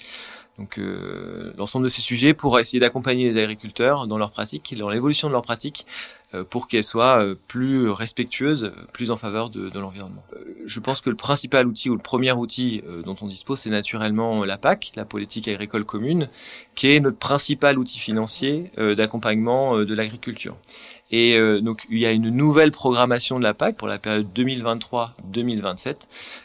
Donc 0.56 0.78
l'ensemble 1.58 1.84
de 1.84 1.90
ces 1.90 2.00
sujets 2.00 2.32
pour 2.32 2.60
essayer 2.60 2.78
d'accompagner 2.78 3.32
les 3.32 3.42
agriculteurs 3.42 4.06
dans 4.06 4.18
leur 4.18 4.30
pratique, 4.30 4.76
dans 4.78 4.88
l'évolution 4.88 5.26
de 5.26 5.32
leur 5.32 5.42
pratique, 5.42 5.84
pour 6.48 6.68
qu'elles 6.68 6.84
soient 6.84 7.24
plus 7.48 7.90
respectueuses, 7.90 8.72
plus 8.92 9.10
en 9.10 9.16
faveur 9.16 9.50
de, 9.50 9.68
de 9.68 9.80
l'environnement. 9.80 10.22
je 10.64 10.78
pense 10.78 11.00
que 11.00 11.10
le 11.10 11.16
principal 11.16 11.66
outil 11.66 11.90
ou 11.90 11.94
le 11.94 12.02
premier 12.02 12.30
outil 12.30 12.84
dont 13.04 13.16
on 13.20 13.26
dispose 13.26 13.58
c'est 13.60 13.70
naturellement 13.70 14.44
la 14.44 14.56
PAC, 14.56 14.92
la 14.94 15.04
politique 15.04 15.48
agricole 15.48 15.84
commune, 15.84 16.28
qui 16.74 16.92
est 16.92 17.00
notre 17.00 17.18
principal 17.18 17.78
outil 17.78 17.98
financier 17.98 18.70
euh, 18.78 18.94
d'accompagnement 18.94 19.73
euh, 19.74 19.86
de 19.86 19.94
l'agriculture. 19.94 20.56
Et 21.10 21.36
euh, 21.36 21.60
donc 21.60 21.86
il 21.90 21.98
y 21.98 22.06
a 22.06 22.12
une 22.12 22.30
nouvelle 22.30 22.70
programmation 22.70 23.38
de 23.38 23.44
la 23.44 23.54
PAC 23.54 23.76
pour 23.76 23.88
la 23.88 23.98
période 23.98 24.26
2023-2027 24.34 25.96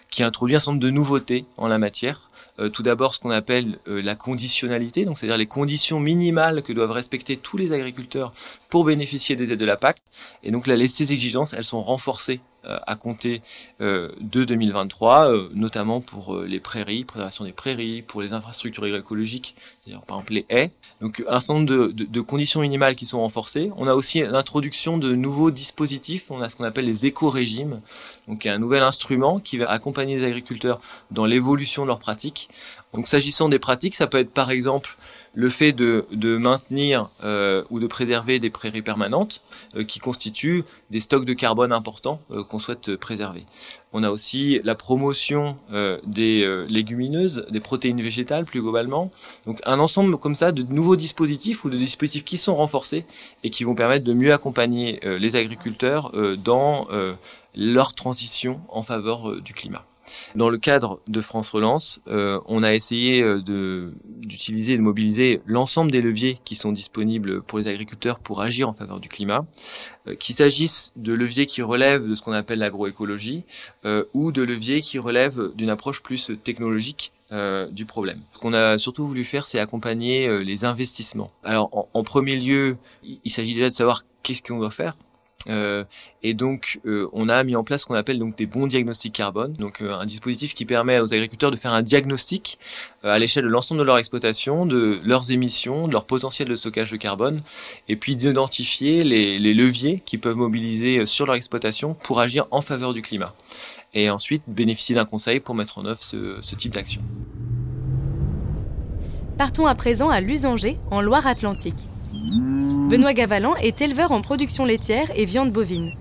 qui 0.10 0.24
introduit 0.24 0.56
un 0.56 0.60
certain 0.60 0.72
nombre 0.74 0.84
de 0.84 0.90
nouveautés 0.90 1.46
en 1.58 1.68
la 1.68 1.78
matière. 1.78 2.30
tout 2.74 2.84
d'abord 2.84 3.14
ce 3.16 3.20
qu'on 3.20 3.30
appelle 3.30 3.78
la 3.86 4.16
conditionnalité, 4.16 5.06
donc 5.06 5.18
c'est-à-dire 5.18 5.38
les 5.38 5.46
conditions 5.46 6.00
minimales 6.00 6.62
que 6.62 6.74
doivent 6.74 6.92
respecter 6.92 7.38
tous 7.38 7.58
les 7.58 7.72
agriculteurs 7.72 8.34
pour 8.70 8.84
bénéficier 8.84 9.38
des 9.38 9.52
aides 9.52 9.60
de 9.60 9.66
la 9.66 9.78
PAC. 9.78 10.02
Et 10.44 10.52
donc 10.52 10.68
là, 10.68 10.76
ces 10.88 11.14
exigences, 11.14 11.54
elles 11.54 11.64
sont 11.64 11.82
renforcées 11.82 12.42
euh, 12.42 12.49
à 12.64 12.96
compter 12.96 13.42
euh, 13.82 14.10
de 14.20 14.44
2023, 14.44 15.32
euh, 15.32 15.50
notamment 15.54 16.02
pour 16.02 16.38
les 16.38 16.60
prairies, 16.60 17.04
préservation 17.04 17.46
des 17.46 17.52
prairies, 17.52 18.02
pour 18.02 18.22
les 18.22 18.34
infrastructures 18.34 18.86
écologiques, 18.96 19.56
c'est-à-dire 19.80 20.02
par 20.02 20.18
exemple 20.18 20.34
les 20.34 20.46
haies. 20.50 20.72
Donc 21.02 21.24
un 21.28 21.40
certain 21.40 21.60
nombre 21.60 21.70
de, 21.70 21.92
de, 21.92 22.04
de, 22.06 22.22
conditions 22.22 22.62
minimales 22.62 22.96
qui 22.96 23.06
sont 23.06 23.20
renforcées. 23.20 23.72
On 23.78 23.88
a 23.88 23.94
aussi 23.94 24.22
l'introduction 24.22 24.98
de 24.98 25.16
nouveaux 25.16 25.52
dispositifs. 25.52 26.32
On 26.32 26.42
a 26.42 26.50
ce 26.50 26.56
qu'on 26.56 26.66
appelle 26.66 26.86
les 26.86 27.06
éco-régimes, 27.06 27.80
donc 28.28 28.46
un 28.46 28.60
nouvel 28.60 28.84
instrument 28.84 29.40
qui 29.40 29.58
va 29.58 29.70
accompagner 29.70 30.18
les 30.18 30.26
agriculteurs 30.26 30.82
dans 31.12 31.26
l'évolution 31.26 31.84
de 31.84 31.88
leurs 31.88 32.00
pratiques. 32.00 32.50
Donc 32.94 33.08
s'agissant 33.08 33.50
des 33.50 33.60
pratiques, 33.60 33.96
ça 33.96 34.08
peut 34.08 34.18
être 34.18 34.34
par 34.34 34.52
exemple 34.52 34.98
le 35.34 35.50
fait 35.50 35.72
de, 35.72 36.06
maintenir 36.38 37.10
euh, 37.24 37.64
ou 37.70 37.80
de 37.80 37.88
préserver 37.88 38.40
des 38.40 38.50
prairies 38.50 38.82
permanentes 38.82 39.42
euh, 39.76 39.84
qui 39.84 40.00
constituent 40.00 40.64
des 40.90 41.00
stocks 41.00 41.26
de 41.26 41.34
carbone 41.34 41.72
importants 41.72 42.22
euh, 42.32 42.44
qu'on 42.44 42.60
souhaite 42.60 42.96
préserver. 42.96 43.46
On 43.94 44.04
a 44.04 44.10
aussi 44.10 44.60
la 44.64 44.76
promotion 44.76 45.58
des 46.06 46.66
légumineuses, 46.70 47.48
des 47.50 47.60
protéines 47.60 48.00
végétales 48.00 48.46
plus 48.46 48.62
globalement. 48.62 49.10
Donc 49.48 49.60
un 49.66 49.80
ensemble 49.80 50.16
comme 50.18 50.36
ça 50.36 50.52
de 50.52 50.62
nouveaux 50.62 50.96
dispositifs 50.96 51.66
ou 51.66 51.72
de 51.72 51.78
dispositifs 51.78 52.24
qui 52.24 52.38
sont 52.38 52.56
renforcés 52.56 53.04
et 53.44 53.50
qui 53.50 53.64
vont 53.64 53.74
permettre 53.74 54.06
de 54.06 54.14
mieux 54.14 54.32
accompagner 54.32 55.00
les 55.04 55.36
agriculteurs 55.36 56.12
dans 56.38 56.88
leur 57.56 57.96
transition 57.96 58.60
en 58.70 58.84
faveur 58.84 59.42
du 59.42 59.56
climat. 59.56 59.84
Dans 60.36 60.50
le 60.50 60.58
cadre 60.58 61.02
de 61.08 61.22
France 61.22 61.50
Relance, 61.50 62.02
euh, 62.08 62.40
on 62.48 62.64
a 62.64 62.74
essayé 62.74 63.22
euh, 63.22 63.92
d'utiliser 64.06 64.74
et 64.74 64.78
de 64.78 64.82
mobiliser 64.82 65.42
l'ensemble 65.46 65.92
des 65.92 66.02
leviers 66.02 66.38
qui 66.46 66.56
sont 66.56 66.72
disponibles 66.72 67.42
pour 67.42 67.60
les 67.60 67.68
agriculteurs 67.68 68.20
pour 68.20 68.42
agir 68.42 68.70
en 68.70 68.74
faveur 68.74 69.00
du 69.00 69.10
climat, 69.10 69.46
euh, 70.08 70.16
qu'il 70.16 70.36
s'agisse 70.36 70.92
de 70.96 71.14
leviers 71.14 71.46
qui 71.46 71.62
relèvent 71.62 72.08
de 72.08 72.16
ce 72.16 72.22
qu'on 72.22 72.32
appelle 72.32 72.60
l'agroécologie 72.60 73.44
ou 74.14 74.32
de 74.32 74.42
leviers 74.42 74.82
qui 74.82 75.00
relèvent 75.00 75.52
d'une 75.56 75.70
approche 75.70 76.02
plus 76.02 76.32
technologique 76.44 77.14
du 77.72 77.86
problème. 77.86 78.22
Ce 78.34 78.40
qu'on 78.40 78.54
a 78.54 78.78
surtout 78.78 79.06
voulu 79.06 79.24
faire, 79.24 79.48
c'est 79.48 79.60
accompagner 79.60 80.44
les 80.44 80.66
investissements. 80.66 81.32
Alors, 81.44 81.70
en, 81.76 81.88
en 81.94 82.04
premier 82.04 82.36
lieu, 82.36 82.78
il 83.04 83.32
s'agit 83.32 83.54
déjà 83.54 83.70
de 83.70 83.74
savoir 83.74 84.04
qu'est-ce 84.24 84.42
qu'on 84.42 84.60
doit 84.60 84.72
faire 84.72 84.96
euh, 85.48 85.84
et 86.22 86.34
donc, 86.34 86.80
euh, 86.86 87.08
on 87.14 87.30
a 87.30 87.44
mis 87.44 87.56
en 87.56 87.64
place 87.64 87.82
ce 87.82 87.86
qu'on 87.86 87.96
appelle 87.96 88.20
donc 88.20 88.38
des 88.38 88.46
bons 88.46 88.68
diagnostics 88.68 89.14
carbone, 89.14 89.54
donc 89.54 89.82
euh, 89.82 89.98
un 89.98 90.04
dispositif 90.04 90.54
qui 90.54 90.66
permet 90.66 91.00
aux 91.00 91.14
agriculteurs 91.14 91.52
de 91.52 91.56
faire 91.56 91.74
un 91.74 91.82
diagnostic 91.82 92.60
à 93.04 93.18
l'échelle 93.18 93.46
de 93.46 93.50
l'ensemble 93.50 93.80
de 93.80 93.86
leur 93.86 93.98
exploitation, 93.98 94.66
de 94.66 95.00
leurs 95.04 95.32
émissions, 95.32 95.88
de 95.88 95.94
leur 95.94 96.06
potentiel 96.06 96.50
de 96.50 96.56
stockage 96.56 96.92
de 96.92 96.98
carbone, 96.98 97.42
et 97.88 97.96
puis 97.96 98.18
d'identifier 98.18 99.04
les, 99.04 99.40
les, 99.40 99.54
leviers 99.54 100.02
qu'ils 100.06 100.20
peuvent 100.20 100.36
mobiliser 100.36 101.06
sur 101.06 101.26
leur 101.26 101.36
exploitation 101.36 101.94
pour 101.94 102.20
agir 102.20 102.46
en 102.52 102.62
faveur 102.62 102.94
du 102.94 103.02
climat. 103.02 103.34
Et 103.94 104.10
ensuite, 104.10 104.44
bénéficier 104.48 104.96
d'un 104.96 105.06
conseil 105.06 105.40
pour 105.40 105.56
mettre 105.56 105.78
en 105.80 105.86
œuvre 105.86 106.04
ce, 106.04 106.38
ce 106.42 106.56
type 106.56 106.74
d'action. 106.74 107.02
Partons 109.38 109.68
à 109.68 109.76
présent 109.76 110.10
à 110.10 110.20
Lusanger, 110.20 110.78
en 110.92 111.00
Loire-Atlantique. 111.00 111.88
Benoît 112.90 113.14
Gavalan 113.14 113.56
est 113.58 113.82
éleveur 113.82 114.12
en 114.12 114.22
production 114.22 114.66
laitière 114.66 115.12
et 115.14 115.26
viande 115.26 115.52
bovine. 115.52 115.92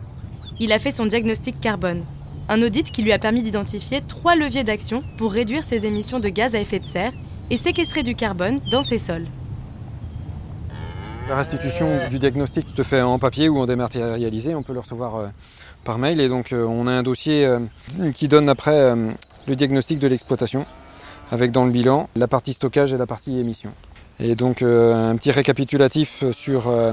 Il 0.59 0.73
a 0.73 0.79
fait 0.79 0.91
son 0.91 1.05
diagnostic 1.05 1.61
carbone, 1.61 2.07
un 2.49 2.63
audit 2.63 2.91
qui 2.91 3.03
lui 3.03 3.13
a 3.13 3.19
permis 3.19 3.43
d'identifier 3.43 4.01
trois 4.09 4.37
leviers 4.37 4.65
d'action 4.65 5.03
pour 5.19 5.33
réduire 5.33 5.65
ses 5.65 5.85
émissions 5.85 6.19
de 6.19 6.31
gaz 6.31 6.55
à 6.55 6.61
effet 6.61 6.79
de 6.79 6.87
serre 6.87 7.13
et 7.51 7.59
séquestrer 7.59 8.03
du 8.03 8.15
carbone 8.15 8.63
dans 8.71 8.81
ses 8.81 8.97
sols. 8.97 9.27
La 11.29 11.37
restitution 11.37 12.09
du 12.09 12.19
diagnostic 12.19 12.67
se 12.75 12.83
fait 12.83 13.03
en 13.03 13.19
papier 13.19 13.51
ou 13.51 13.59
en 13.59 13.67
dématérialisé, 13.67 14.55
on 14.55 14.63
peut 14.63 14.73
le 14.73 14.81
recevoir 14.81 15.17
euh, 15.17 15.29
par 15.85 15.99
mail 15.99 16.23
et 16.23 16.29
donc 16.31 16.55
euh, 16.55 16.65
on 16.65 16.87
a 16.87 16.93
un 16.93 17.03
dossier 17.03 17.45
euh, 17.45 17.59
qui 18.15 18.29
donne 18.29 18.49
après 18.49 18.95
le 19.47 19.57
diagnostic 19.57 19.99
de 19.99 20.09
l'exploitation 20.09 20.65
avec 21.31 21.53
dans 21.53 21.67
le 21.67 21.71
bilan 21.71 22.09
la 22.17 22.29
partie 22.29 22.55
stockage 22.55 22.95
et 22.95 22.97
la 22.97 23.07
partie 23.07 23.39
émission. 23.39 23.75
Et 24.21 24.35
donc 24.35 24.63
euh, 24.63 25.11
un 25.11 25.17
petit 25.17 25.31
récapitulatif 25.31 26.25
sur 26.33 26.69
euh, 26.69 26.93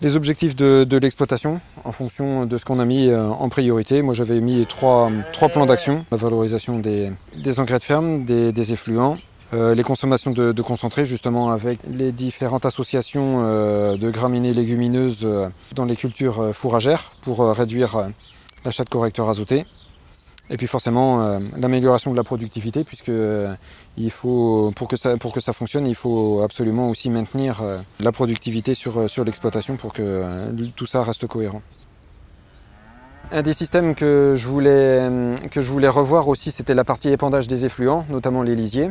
les 0.00 0.16
objectifs 0.16 0.54
de, 0.54 0.98
l'exploitation 0.98 1.60
en 1.84 1.92
fonction 1.92 2.46
de 2.46 2.58
ce 2.58 2.64
qu'on 2.64 2.78
a 2.78 2.84
mis 2.84 3.08
euh, 3.08 3.28
en 3.28 3.48
priorité. 3.48 4.02
Moi 4.02 4.14
j'avais 4.14 4.40
mis 4.40 4.64
trois, 4.66 5.10
plans 5.52 5.66
d'action. 5.66 6.04
La 6.10 6.16
valorisation 6.16 6.78
des, 6.78 7.10
engrais 7.58 7.78
de 7.78 7.84
ferme, 7.84 8.24
des, 8.24 8.72
effluents, 8.72 9.18
les 9.52 9.82
consommations 9.82 10.30
de, 10.30 10.52
de, 10.52 10.62
concentrés 10.62 11.04
justement 11.04 11.50
avec 11.50 11.80
les 11.90 12.12
différentes 12.12 12.66
associations 12.66 13.42
de 13.96 14.10
graminées 14.10 14.52
légumineuses 14.52 15.26
dans 15.74 15.84
les 15.84 15.96
cultures 15.96 16.50
fourragères 16.54 17.12
pour 17.22 17.48
réduire 17.56 18.08
l'achat 18.64 18.84
de 18.84 18.90
correcteurs 18.90 19.28
azotés. 19.28 19.64
Et 20.48 20.56
puis 20.56 20.68
forcément 20.68 21.22
euh, 21.22 21.38
l'amélioration 21.56 22.12
de 22.12 22.16
la 22.16 22.22
productivité 22.22 22.84
puisque 22.84 23.08
euh, 23.08 23.52
il 23.96 24.12
faut 24.12 24.70
pour 24.76 24.86
que 24.86 24.96
ça 24.96 25.16
pour 25.16 25.32
que 25.32 25.40
ça 25.40 25.52
fonctionne, 25.52 25.86
il 25.86 25.96
faut 25.96 26.40
absolument 26.42 26.88
aussi 26.88 27.10
maintenir 27.10 27.62
euh, 27.62 27.78
la 27.98 28.12
productivité 28.12 28.74
sur 28.74 29.10
sur 29.10 29.24
l'exploitation 29.24 29.76
pour 29.76 29.92
que 29.92 30.24
tout 30.76 30.86
ça 30.86 31.02
reste 31.02 31.26
cohérent. 31.26 31.62
Un 33.32 33.42
des 33.42 33.54
systèmes 33.54 33.96
que 33.96 34.34
je 34.36 34.46
voulais 34.46 35.10
que 35.50 35.60
je 35.60 35.70
voulais 35.70 35.88
revoir 35.88 36.28
aussi, 36.28 36.52
c'était 36.52 36.74
la 36.74 36.84
partie 36.84 37.08
épandage 37.08 37.48
des 37.48 37.64
effluents, 37.64 38.06
notamment 38.08 38.42
les 38.44 38.54
lisiers. 38.54 38.90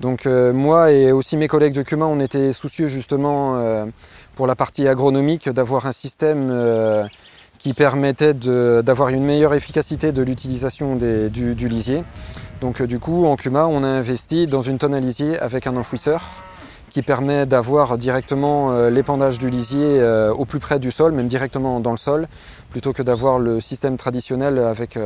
Donc 0.00 0.24
moi 0.26 0.92
et 0.92 1.10
aussi 1.10 1.36
mes 1.36 1.48
collègues 1.48 1.74
de 1.74 1.82
Cumin, 1.82 2.06
on 2.06 2.20
était 2.20 2.52
soucieux 2.52 2.86
justement 2.86 3.60
pour 4.36 4.46
la 4.46 4.54
partie 4.54 4.86
agronomique 4.86 5.48
d'avoir 5.48 5.86
un 5.86 5.92
système 5.92 6.48
qui 7.62 7.74
permettait 7.74 8.32
d'avoir 8.34 9.10
une 9.10 9.24
meilleure 9.24 9.52
efficacité 9.54 10.12
de 10.12 10.22
l'utilisation 10.22 10.96
du, 10.96 11.54
du, 11.54 11.68
lisier. 11.68 12.04
Donc 12.60 12.80
euh, 12.80 12.86
du 12.86 12.98
coup, 12.98 13.26
en 13.26 13.36
Cuma, 13.36 13.66
on 13.66 13.84
a 13.84 13.88
investi 13.88 14.46
dans 14.46 14.62
une 14.62 14.78
tonne 14.78 14.94
à 14.94 15.00
lisier 15.00 15.38
avec 15.38 15.66
un 15.66 15.76
enfouisseur 15.76 16.22
qui 16.88 17.02
permet 17.02 17.46
d'avoir 17.46 17.98
directement 17.98 18.72
euh, 18.72 18.90
l'épandage 18.90 19.38
du 19.38 19.50
lisier 19.50 20.00
euh, 20.00 20.32
au 20.32 20.46
plus 20.46 20.58
près 20.58 20.80
du 20.80 20.90
sol, 20.90 21.12
même 21.12 21.28
directement 21.28 21.80
dans 21.80 21.92
le 21.92 21.98
sol, 21.98 22.28
plutôt 22.70 22.92
que 22.94 23.02
d'avoir 23.02 23.38
le 23.38 23.60
système 23.60 23.96
traditionnel 23.98 24.58
avec 24.58 24.98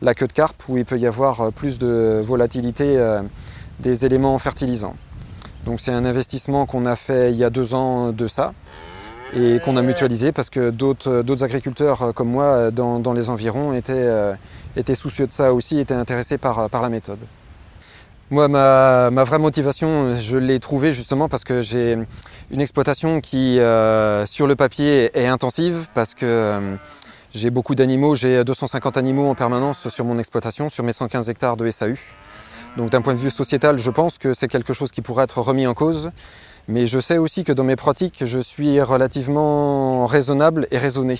la 0.00 0.14
queue 0.14 0.28
de 0.28 0.32
carpe 0.32 0.62
où 0.68 0.78
il 0.78 0.84
peut 0.84 0.98
y 0.98 1.06
avoir 1.06 1.50
plus 1.52 1.78
de 1.78 2.22
volatilité 2.24 2.98
des 3.80 4.06
éléments 4.06 4.38
fertilisants. 4.38 4.96
Donc 5.64 5.80
c'est 5.80 5.92
un 5.92 6.04
investissement 6.04 6.66
qu'on 6.66 6.86
a 6.86 6.94
fait 6.94 7.32
il 7.32 7.38
y 7.38 7.44
a 7.44 7.50
deux 7.50 7.74
ans 7.74 8.12
de 8.12 8.28
ça 8.28 8.52
et 9.34 9.60
qu'on 9.64 9.76
a 9.76 9.82
mutualisé 9.82 10.32
parce 10.32 10.50
que 10.50 10.70
d'autres 10.70 11.44
agriculteurs 11.44 12.02
euh, 12.02 12.12
comme 12.12 12.30
moi 12.30 12.44
euh, 12.44 12.70
dans, 12.70 13.12
les 13.12 13.30
environs 13.30 13.72
étaient, 13.72 13.92
euh, 13.94 14.34
étaient, 14.76 14.94
soucieux 14.94 15.26
de 15.26 15.32
ça 15.32 15.52
aussi, 15.52 15.78
étaient 15.78 15.94
intéressés 15.94 16.38
par, 16.38 16.70
par 16.70 16.82
la 16.82 16.88
méthode. 16.88 17.18
Moi, 18.30 18.48
ma, 18.48 19.10
ma 19.10 19.22
vraie 19.22 19.38
motivation, 19.38 20.16
je 20.16 20.36
l'ai 20.36 20.58
trouvée 20.58 20.90
justement 20.90 21.28
parce 21.28 21.44
que 21.44 21.62
j'ai 21.62 21.96
une 22.50 22.60
exploitation 22.60 23.20
qui, 23.20 23.60
sur 24.26 24.46
le 24.48 24.54
papier, 24.56 25.16
est 25.16 25.28
intensive 25.28 25.86
parce 25.94 26.12
que 26.14 26.76
j'ai 27.32 27.50
beaucoup 27.50 27.76
d'animaux, 27.76 28.16
j'ai 28.16 28.42
250 28.42 28.96
animaux 28.96 29.28
en 29.28 29.36
permanence 29.36 29.88
sur 29.90 30.04
mon 30.04 30.18
exploitation, 30.18 30.68
sur 30.68 30.82
mes 30.82 30.92
115 30.92 31.30
hectares 31.30 31.56
de 31.56 31.70
SAU. 31.70 31.94
Donc 32.76 32.90
d'un 32.90 33.00
point 33.00 33.14
de 33.14 33.18
vue 33.18 33.30
sociétal, 33.30 33.78
je 33.78 33.90
pense 33.90 34.18
que 34.18 34.34
c'est 34.34 34.48
quelque 34.48 34.72
chose 34.72 34.90
qui 34.90 35.02
pourrait 35.02 35.24
être 35.24 35.40
remis 35.40 35.66
en 35.66 35.74
cause. 35.74 36.10
Mais 36.68 36.86
je 36.86 36.98
sais 36.98 37.18
aussi 37.18 37.44
que 37.44 37.52
dans 37.52 37.64
mes 37.64 37.76
pratiques, 37.76 38.24
je 38.24 38.40
suis 38.40 38.80
relativement 38.80 40.04
raisonnable 40.06 40.66
et 40.70 40.78
raisonné. 40.78 41.16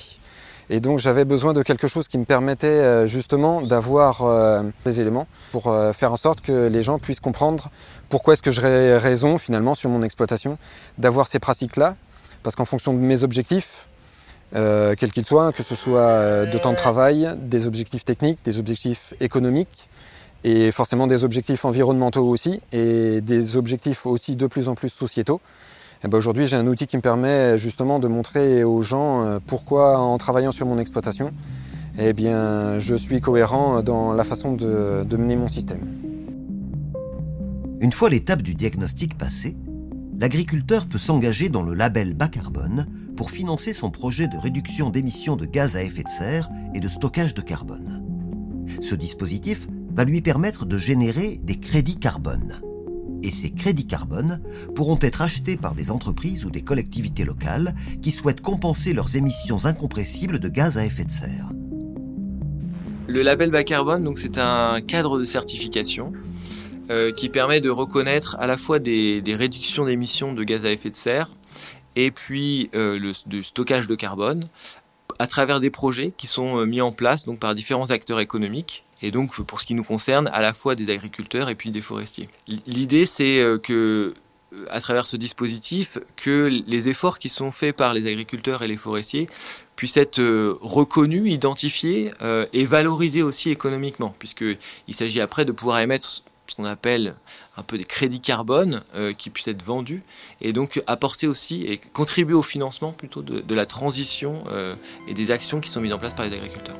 Et 0.68 0.80
donc 0.80 0.98
j'avais 0.98 1.24
besoin 1.24 1.52
de 1.52 1.62
quelque 1.62 1.86
chose 1.86 2.08
qui 2.08 2.18
me 2.18 2.24
permettait 2.24 2.66
euh, 2.66 3.06
justement 3.06 3.62
d'avoir 3.62 4.22
euh, 4.22 4.62
des 4.84 5.00
éléments 5.00 5.28
pour 5.52 5.68
euh, 5.68 5.92
faire 5.92 6.12
en 6.12 6.16
sorte 6.16 6.40
que 6.40 6.66
les 6.66 6.82
gens 6.82 6.98
puissent 6.98 7.20
comprendre 7.20 7.70
pourquoi 8.08 8.32
est-ce 8.32 8.42
que 8.42 8.50
j'aurais 8.50 8.98
raison 8.98 9.38
finalement 9.38 9.76
sur 9.76 9.88
mon 9.90 10.02
exploitation 10.02 10.58
d'avoir 10.98 11.28
ces 11.28 11.38
pratiques-là. 11.38 11.94
Parce 12.42 12.56
qu'en 12.56 12.64
fonction 12.64 12.92
de 12.92 12.98
mes 12.98 13.22
objectifs, 13.24 13.88
quels 14.52 15.10
qu'ils 15.12 15.26
soient, 15.26 15.52
que 15.52 15.64
ce 15.64 15.74
soit 15.74 16.46
de 16.46 16.58
temps 16.58 16.70
de 16.70 16.76
travail, 16.76 17.28
des 17.36 17.66
objectifs 17.66 18.04
techniques, 18.04 18.38
des 18.44 18.60
objectifs 18.60 19.14
économiques, 19.18 19.88
et 20.46 20.70
forcément 20.70 21.08
des 21.08 21.24
objectifs 21.24 21.64
environnementaux 21.64 22.24
aussi, 22.24 22.60
et 22.72 23.20
des 23.20 23.56
objectifs 23.56 24.06
aussi 24.06 24.36
de 24.36 24.46
plus 24.46 24.68
en 24.68 24.76
plus 24.76 24.90
sociétaux, 24.90 25.40
eh 26.04 26.08
ben, 26.08 26.16
aujourd'hui, 26.16 26.46
j'ai 26.46 26.56
un 26.56 26.68
outil 26.68 26.86
qui 26.86 26.96
me 26.96 27.02
permet 27.02 27.58
justement 27.58 27.98
de 27.98 28.06
montrer 28.06 28.62
aux 28.62 28.80
gens 28.80 29.24
euh, 29.24 29.38
pourquoi, 29.44 29.98
en 29.98 30.16
travaillant 30.18 30.52
sur 30.52 30.64
mon 30.64 30.78
exploitation, 30.78 31.32
eh 31.98 32.12
bien, 32.12 32.78
je 32.78 32.94
suis 32.94 33.20
cohérent 33.20 33.82
dans 33.82 34.12
la 34.12 34.22
façon 34.22 34.52
de, 34.52 35.02
de 35.02 35.16
mener 35.16 35.34
mon 35.34 35.48
système. 35.48 35.80
Une 37.80 37.90
fois 37.90 38.08
l'étape 38.08 38.42
du 38.42 38.54
diagnostic 38.54 39.18
passée, 39.18 39.56
l'agriculteur 40.16 40.86
peut 40.86 40.98
s'engager 40.98 41.48
dans 41.48 41.62
le 41.62 41.74
label 41.74 42.14
bas 42.14 42.28
carbone 42.28 42.86
pour 43.16 43.32
financer 43.32 43.72
son 43.72 43.90
projet 43.90 44.28
de 44.28 44.36
réduction 44.36 44.90
d'émissions 44.90 45.34
de 45.34 45.44
gaz 45.44 45.76
à 45.76 45.82
effet 45.82 46.04
de 46.04 46.08
serre 46.08 46.48
et 46.72 46.78
de 46.78 46.86
stockage 46.86 47.34
de 47.34 47.40
carbone. 47.40 48.04
Ce 48.80 48.94
dispositif 48.94 49.66
va 49.96 50.04
lui 50.04 50.20
permettre 50.20 50.66
de 50.66 50.78
générer 50.78 51.40
des 51.42 51.58
crédits 51.58 51.98
carbone 51.98 52.60
et 53.22 53.30
ces 53.30 53.50
crédits 53.50 53.86
carbone 53.86 54.40
pourront 54.74 54.98
être 55.00 55.22
achetés 55.22 55.56
par 55.56 55.74
des 55.74 55.90
entreprises 55.90 56.44
ou 56.44 56.50
des 56.50 56.62
collectivités 56.62 57.24
locales 57.24 57.74
qui 58.02 58.10
souhaitent 58.10 58.40
compenser 58.40 58.92
leurs 58.92 59.16
émissions 59.16 59.64
incompressibles 59.64 60.38
de 60.38 60.48
gaz 60.48 60.78
à 60.78 60.84
effet 60.84 61.04
de 61.04 61.10
serre. 61.10 61.50
Le 63.08 63.22
label 63.22 63.50
bas 63.50 63.64
carbone, 63.64 64.04
donc 64.04 64.18
c'est 64.18 64.38
un 64.38 64.80
cadre 64.80 65.18
de 65.18 65.24
certification 65.24 66.12
euh, 66.90 67.10
qui 67.10 67.28
permet 67.28 67.60
de 67.60 67.70
reconnaître 67.70 68.36
à 68.38 68.46
la 68.46 68.56
fois 68.56 68.78
des, 68.78 69.22
réductions 69.26 69.86
d'émissions 69.86 70.32
de 70.32 70.44
gaz 70.44 70.64
à 70.64 70.70
effet 70.70 70.90
de 70.90 70.96
serre 70.96 71.30
et 71.96 72.10
puis 72.10 72.70
euh, 72.74 72.98
le 72.98 73.42
stockage 73.42 73.86
de 73.86 73.94
carbone 73.94 74.44
à 75.18 75.26
travers 75.26 75.60
des 75.60 75.70
projets 75.70 76.12
qui 76.16 76.26
sont 76.26 76.58
euh, 76.58 76.66
mis 76.66 76.80
en 76.80 76.92
place 76.92 77.24
donc 77.24 77.38
par 77.38 77.54
différents 77.54 77.90
acteurs 77.90 78.20
économiques 78.20 78.85
et 79.02 79.10
donc 79.10 79.40
pour 79.42 79.60
ce 79.60 79.66
qui 79.66 79.74
nous 79.74 79.84
concerne 79.84 80.28
à 80.32 80.40
la 80.40 80.52
fois 80.52 80.74
des 80.74 80.90
agriculteurs 80.90 81.48
et 81.48 81.54
puis 81.54 81.70
des 81.70 81.80
forestiers. 81.80 82.28
L'idée 82.66 83.06
c'est 83.06 83.40
euh, 83.40 83.58
que 83.58 84.14
euh, 84.52 84.66
à 84.70 84.80
travers 84.80 85.06
ce 85.06 85.16
dispositif 85.16 85.98
que 86.16 86.48
les 86.66 86.88
efforts 86.88 87.18
qui 87.18 87.28
sont 87.28 87.50
faits 87.50 87.74
par 87.74 87.94
les 87.94 88.06
agriculteurs 88.06 88.62
et 88.62 88.68
les 88.68 88.76
forestiers 88.76 89.28
puissent 89.74 89.96
être 89.96 90.22
reconnus, 90.62 91.30
identifiés 91.30 92.10
et 92.54 92.64
valorisés 92.64 93.22
aussi 93.22 93.50
économiquement, 93.50 94.14
puisqu'il 94.18 94.94
s'agit 94.94 95.20
après 95.20 95.44
de 95.44 95.52
pouvoir 95.52 95.80
émettre 95.80 96.22
ce 96.50 96.54
qu'on 96.54 96.64
appelle 96.64 97.14
un 97.56 97.62
peu 97.62 97.78
des 97.78 97.84
crédits 97.84 98.20
carbone 98.20 98.82
euh, 98.94 99.12
qui 99.12 99.30
puissent 99.30 99.48
être 99.48 99.62
vendus 99.62 100.02
et 100.40 100.52
donc 100.52 100.82
apporter 100.86 101.26
aussi 101.26 101.64
et 101.64 101.78
contribuer 101.78 102.34
au 102.34 102.42
financement 102.42 102.92
plutôt 102.92 103.22
de, 103.22 103.54
la 103.54 103.66
transition 103.66 104.44
euh, 104.50 104.74
et 105.08 105.14
des 105.14 105.30
actions 105.30 105.60
qui 105.60 105.70
sont 105.70 105.80
mises 105.80 105.92
en 105.92 105.98
place 105.98 106.14
par 106.14 106.26
les 106.26 106.34
agriculteurs. 106.34 106.76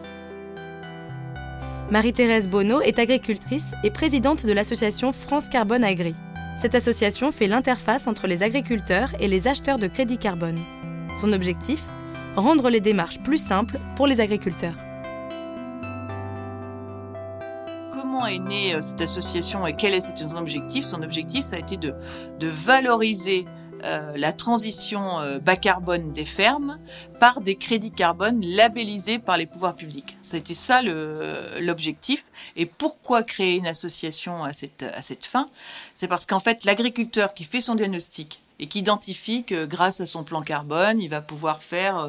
Marie-Thérèse 1.88 2.48
Bonneau 2.48 2.80
est 2.80 2.98
agricultrice 2.98 3.72
et 3.84 3.92
présidente 3.92 4.44
de 4.44 4.52
l'association 4.52 5.12
France 5.12 5.48
Carbone 5.48 5.84
Agri. 5.84 6.14
Cette 6.60 6.74
association 6.74 7.30
fait 7.30 7.46
l'interface 7.46 8.08
entre 8.08 8.26
les 8.26 8.42
agriculteurs 8.42 9.10
et 9.20 9.28
les 9.28 9.46
acheteurs 9.46 9.78
de 9.78 9.86
crédits 9.86 10.18
carbone. 10.18 10.58
Son 11.20 11.32
objectif 11.32 11.84
Rendre 12.34 12.70
les 12.70 12.80
démarches 12.80 13.20
plus 13.20 13.38
simples 13.38 13.78
pour 13.94 14.08
les 14.08 14.20
agriculteurs. 14.20 14.74
est 18.26 18.38
née 18.38 18.74
euh, 18.74 18.80
cette 18.80 19.02
association 19.02 19.66
et 19.66 19.76
quel 19.76 19.94
est 19.94 20.00
son 20.00 20.36
objectif? 20.36 20.84
Son 20.84 21.02
objectif, 21.02 21.44
ça 21.44 21.56
a 21.56 21.58
été 21.60 21.76
de 21.76 21.94
valoriser 22.40 23.46
euh, 23.84 24.12
la 24.16 24.32
transition 24.32 25.20
euh, 25.20 25.38
bas 25.38 25.56
carbone 25.56 26.12
des 26.12 26.24
fermes 26.24 26.78
par 27.20 27.40
des 27.40 27.56
crédits 27.56 27.92
carbone 27.92 28.44
labellisés 28.44 29.18
par 29.18 29.36
les 29.36 29.46
pouvoirs 29.46 29.74
publics. 29.74 30.16
Été 30.32 30.54
ça 30.54 30.82
l'objectif. 30.82 32.26
Et 32.56 32.66
pourquoi 32.66 33.22
créer 33.22 33.56
une 33.56 33.66
association 33.66 34.44
à 34.44 34.52
cette, 34.52 34.82
à 34.82 35.02
cette 35.02 35.24
fin? 35.24 35.48
C'est 35.94 36.08
parce 36.08 36.26
qu'en 36.26 36.40
fait, 36.40 36.64
l'agriculteur 36.64 37.34
qui 37.34 37.44
fait 37.44 37.60
son 37.60 37.74
diagnostic 37.74 38.42
et 38.58 38.66
qui 38.66 38.80
identifie 38.80 39.44
que 39.44 39.66
grâce 39.66 40.00
à 40.00 40.06
son 40.06 40.24
plan 40.24 40.42
carbone, 40.42 40.98
il 40.98 41.08
va 41.08 41.20
pouvoir 41.20 41.62
faire 41.62 42.08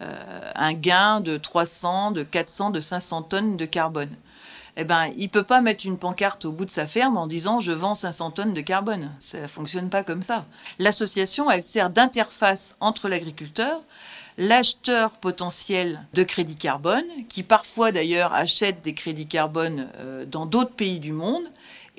un 0.00 0.72
gain 0.72 1.20
de 1.20 1.36
300, 1.36 2.12
de 2.12 2.22
400, 2.22 2.70
de 2.70 2.80
500 2.80 3.22
tonnes 3.22 3.56
de 3.56 3.66
carbone 3.66 4.14
eh 4.76 4.84
ben, 4.84 5.10
il 5.16 5.28
peut 5.28 5.42
pas 5.42 5.60
mettre 5.60 5.86
une 5.86 5.98
pancarte 5.98 6.44
au 6.44 6.52
bout 6.52 6.64
de 6.64 6.70
sa 6.70 6.86
ferme 6.86 7.16
en 7.16 7.26
disant 7.26 7.60
je 7.60 7.72
vends 7.72 7.94
500 7.94 8.32
tonnes 8.32 8.54
de 8.54 8.60
carbone. 8.60 9.12
Ça 9.18 9.48
fonctionne 9.48 9.90
pas 9.90 10.02
comme 10.02 10.22
ça. 10.22 10.44
L'association, 10.78 11.50
elle 11.50 11.62
sert 11.62 11.90
d'interface 11.90 12.76
entre 12.80 13.08
l'agriculteur, 13.08 13.80
l'acheteur 14.38 15.10
potentiel 15.10 16.04
de 16.14 16.22
crédit 16.22 16.56
carbone, 16.56 17.04
qui 17.28 17.42
parfois 17.42 17.92
d'ailleurs 17.92 18.32
achète 18.32 18.80
des 18.82 18.94
crédits 18.94 19.26
carbone 19.26 19.88
euh, 19.98 20.24
dans 20.24 20.46
d'autres 20.46 20.72
pays 20.72 20.98
du 20.98 21.12
monde, 21.12 21.44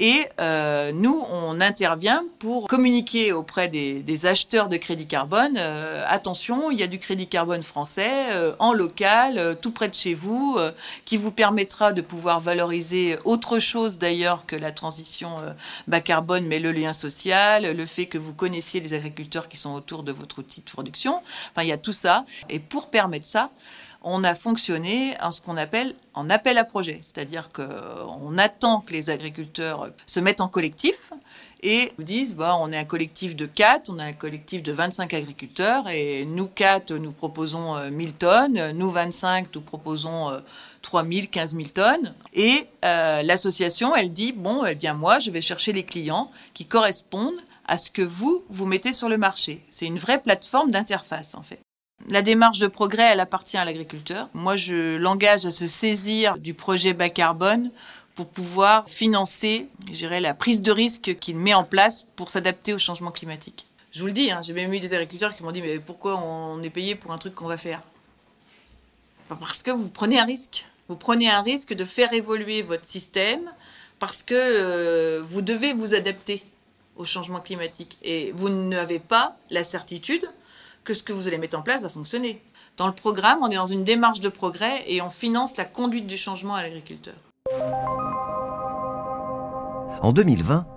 et 0.02 0.26
euh, 0.40 0.92
nous, 0.94 1.24
on 1.32 1.62
intervient 1.62 2.24
pour 2.40 2.68
communiquer 2.68 3.34
auprès 3.34 3.68
des, 3.68 4.26
acheteurs 4.26 4.68
de 4.68 4.78
crédit 4.78 5.06
carbone. 5.06 5.58
Euh, 5.58 6.04
attention, 6.08 6.72
il 6.72 6.80
y 6.80 6.84
a 6.84 6.88
du 6.88 6.98
crédit 6.98 7.28
carbone 7.28 7.62
français 7.62 8.32
euh, 8.32 8.52
en 8.58 8.74
local, 8.74 9.58
tout 9.62 9.70
près 9.70 9.90
de 9.90 9.94
chez 9.94 10.16
vous, 10.16 10.58
qui 11.06 11.18
vous 11.18 11.32
permettra 11.32 11.94
de 11.94 12.02
pouvoir 12.02 12.40
valoriser 12.40 13.16
autre 13.26 13.60
chose 13.60 14.00
d'ailleurs 14.00 14.48
que 14.48 14.56
la 14.56 14.72
transition 14.72 15.30
bas 15.88 16.02
carbone, 16.02 16.48
mais 16.48 16.58
le 16.58 16.72
lien 16.72 16.94
social, 16.94 17.72
le 17.78 17.86
fait 17.86 18.08
que 18.08 18.18
vous 18.18 18.34
connaissiez 18.34 18.80
les 18.80 18.94
agriculteurs 18.94 19.48
qui 19.48 19.58
sont 19.58 19.74
autour 19.74 20.02
de 20.02 20.12
votre 20.12 20.40
outil 20.40 20.62
de 20.62 20.70
production. 20.72 21.22
Enfin, 21.52 21.62
il 21.62 21.70
y 21.70 21.74
a 21.74 21.78
tout 21.78 21.94
ça. 21.94 22.26
Et 22.50 22.58
pour 22.58 22.88
permettre 22.88 23.28
ça, 23.28 23.52
on 24.04 24.24
a 24.24 24.36
fonctionné 24.36 25.16
en 25.22 25.32
ce 25.32 25.42
qu'on 25.42 25.58
appelle 25.58 25.94
en 26.14 26.30
appel 26.30 26.58
à 26.58 26.66
projet, 26.66 27.00
c'est-à-dire 27.04 27.50
qu'on 27.50 28.38
attend 28.38 28.82
que 28.82 28.94
les 28.94 29.10
agriculteurs 29.10 29.90
se 30.06 30.20
mettent 30.20 30.42
en 30.42 30.48
collectif 30.48 31.14
et 31.64 31.92
nous 31.98 32.04
disent 32.04 32.36
bah, 32.36 32.58
on 32.60 32.72
est 32.72 32.78
un 32.78 32.86
collectif 32.86 33.36
de 33.36 33.46
4, 33.46 33.90
on 33.90 34.00
a 34.00 34.04
un 34.04 34.14
collectif 34.14 34.64
de 34.64 34.72
25 34.72 35.14
agriculteurs 35.14 35.88
et 35.88 36.26
nous 36.26 36.48
4 36.48 36.94
nous 36.96 37.12
proposons 37.12 37.80
1000 37.90 38.10
euh, 38.10 38.12
tonnes, 38.18 38.72
nous 38.72 38.90
25 38.90 39.48
nous 39.54 39.62
proposons 39.62 40.42
3000, 40.82 41.30
15 41.30 41.56
000 41.56 41.70
tonnes 41.74 42.14
et 42.34 42.68
euh, 42.84 43.22
l'association 43.24 43.96
elle 43.96 44.12
dit 44.12 44.32
bon 44.32 44.66
eh 44.66 44.76
bien 44.76 44.94
moi 44.94 45.20
je 45.20 45.32
vais 45.32 45.42
chercher 45.42 45.72
les 45.74 45.84
clients 45.84 46.32
qui 46.54 46.66
correspondent 46.66 47.40
à 47.68 47.78
ce 47.78 47.92
que 47.92 48.02
vous 48.02 48.44
vous 48.50 48.66
mettez 48.66 48.92
sur 48.92 49.08
le 49.08 49.18
marché. 49.18 49.64
C'est 49.70 49.86
une 49.86 50.00
vraie 50.00 50.22
plateforme 50.22 50.72
d'interface 50.72 51.36
en 51.36 51.44
fait. 51.44 51.60
La 52.10 52.22
démarche 52.22 52.60
de 52.60 52.68
progrès, 52.68 53.12
elle 53.12 53.20
appartient 53.20 53.58
à 53.58 53.66
l'agriculteur. 53.66 54.30
Moi, 54.34 54.56
je 54.56 54.98
l'engage 54.98 55.46
à 55.46 55.52
se 55.52 55.68
saisir 55.68 56.38
du 56.38 56.54
projet 56.54 56.94
bas 56.94 57.10
carbone 57.10 57.72
pour 58.16 58.28
pouvoir 58.28 58.88
financer, 58.90 59.68
la 60.02 60.34
prise 60.34 60.62
de 60.62 60.72
risque 60.72 61.16
qu'il 61.20 61.38
met 61.38 61.54
en 61.54 61.64
place 61.64 62.06
pour 62.16 62.30
s'adapter 62.30 62.74
au 62.74 62.78
changement 62.78 63.12
climatique. 63.12 63.66
Je 63.92 64.02
vous 64.02 64.08
le 64.08 64.14
dis, 64.14 64.32
hein, 64.32 64.42
j'ai 64.42 64.54
même 64.54 64.74
eu 64.74 64.80
des 64.80 64.94
agriculteurs 64.94 65.36
qui 65.36 65.44
m'ont 65.44 65.52
dit 65.52 65.62
mais 65.62 65.80
pourquoi 65.80 66.18
on 66.18 66.62
est 66.64 66.70
payé 66.70 66.96
pour 66.96 67.12
un 67.12 67.18
truc 67.18 67.36
qu'on 67.36 67.48
va 67.48 67.58
faire? 67.58 67.82
Parce 69.40 69.64
que 69.64 69.72
vous 69.72 69.90
prenez 69.90 70.20
un 70.20 70.26
risque. 70.26 70.66
Vous 70.88 70.96
prenez 70.96 71.30
un 71.30 71.42
risque 71.42 71.74
de 71.74 71.86
faire 71.86 72.12
évoluer 72.12 72.62
votre 72.62 72.86
système 72.86 73.50
parce 74.00 74.24
que 74.24 74.36
euh, 74.36 75.24
vous 75.24 75.42
devez 75.42 75.74
vous 75.74 75.94
adapter 75.94 76.44
au 76.98 77.06
changement 77.06 77.40
climatique 77.40 77.98
et 78.04 78.32
vous 78.34 78.50
n'avez 78.50 79.00
pas 79.00 79.38
la 79.50 79.64
certitude 79.64 80.26
que 80.84 80.94
ce 80.94 81.04
que 81.04 81.13
vous 81.13 81.28
allez 81.28 81.38
mettre 81.38 81.58
en 81.58 81.62
place 81.62 81.82
va 81.82 81.89
fonctionner. 81.89 82.41
Dans 82.78 82.88
le 82.88 82.94
programme, 82.94 83.39
on 83.41 83.50
est 83.50 83.56
dans 83.56 83.65
une 83.65 83.84
démarche 83.84 84.22
de 84.22 84.30
progrès 84.30 84.84
et 84.88 85.02
on 85.02 85.10
finance 85.10 85.58
la 85.58 85.65
conduite 85.65 86.08
du 86.08 86.17
changement 86.17 86.56
à 86.56 86.63
l'agriculteur. 86.63 87.15
En 90.02 90.13
2020, 90.13 90.67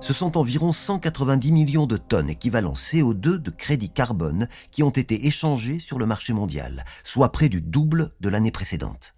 ce 0.00 0.12
sont 0.12 0.38
environ 0.38 0.72
190 0.72 1.52
millions 1.52 1.86
de 1.86 1.96
tonnes 1.96 2.30
équivalent 2.30 2.72
CO2 2.72 3.36
de 3.36 3.50
crédit 3.50 3.90
carbone 3.90 4.48
qui 4.70 4.82
ont 4.82 4.90
été 4.90 5.26
échangés 5.26 5.78
sur 5.78 5.98
le 5.98 6.06
marché 6.06 6.32
mondial, 6.32 6.84
soit 7.04 7.32
près 7.32 7.48
du 7.48 7.60
double 7.60 8.12
de 8.20 8.28
l'année 8.28 8.52
précédente. 8.52 9.14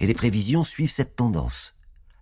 Et 0.00 0.06
les 0.06 0.14
prévisions 0.14 0.64
suivent 0.64 0.92
cette 0.92 1.16
tendance. 1.16 1.74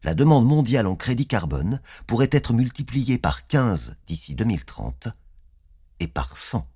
La 0.05 0.15
demande 0.15 0.47
mondiale 0.47 0.87
en 0.87 0.97
crédit 0.97 1.27
carbone 1.27 1.81
pourrait 2.07 2.31
être 2.33 2.55
multipliée 2.55 3.19
par 3.19 3.47
15 3.47 3.97
d'ici 4.07 4.35
2030 4.35 5.09
et 6.01 6.09
par 6.09 6.37
100 6.37 6.67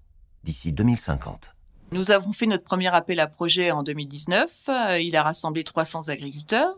d'ici 0.46 0.72
2050. 0.72 1.50
Nous 1.92 2.10
avons 2.10 2.32
fait 2.32 2.46
notre 2.46 2.64
premier 2.64 2.92
appel 2.92 3.20
à 3.20 3.28
projet 3.28 3.70
en 3.70 3.84
2019. 3.84 4.50
Euh, 4.68 5.00
il 5.00 5.14
a 5.14 5.22
rassemblé 5.22 5.62
300 5.62 6.08
agriculteurs. 6.08 6.74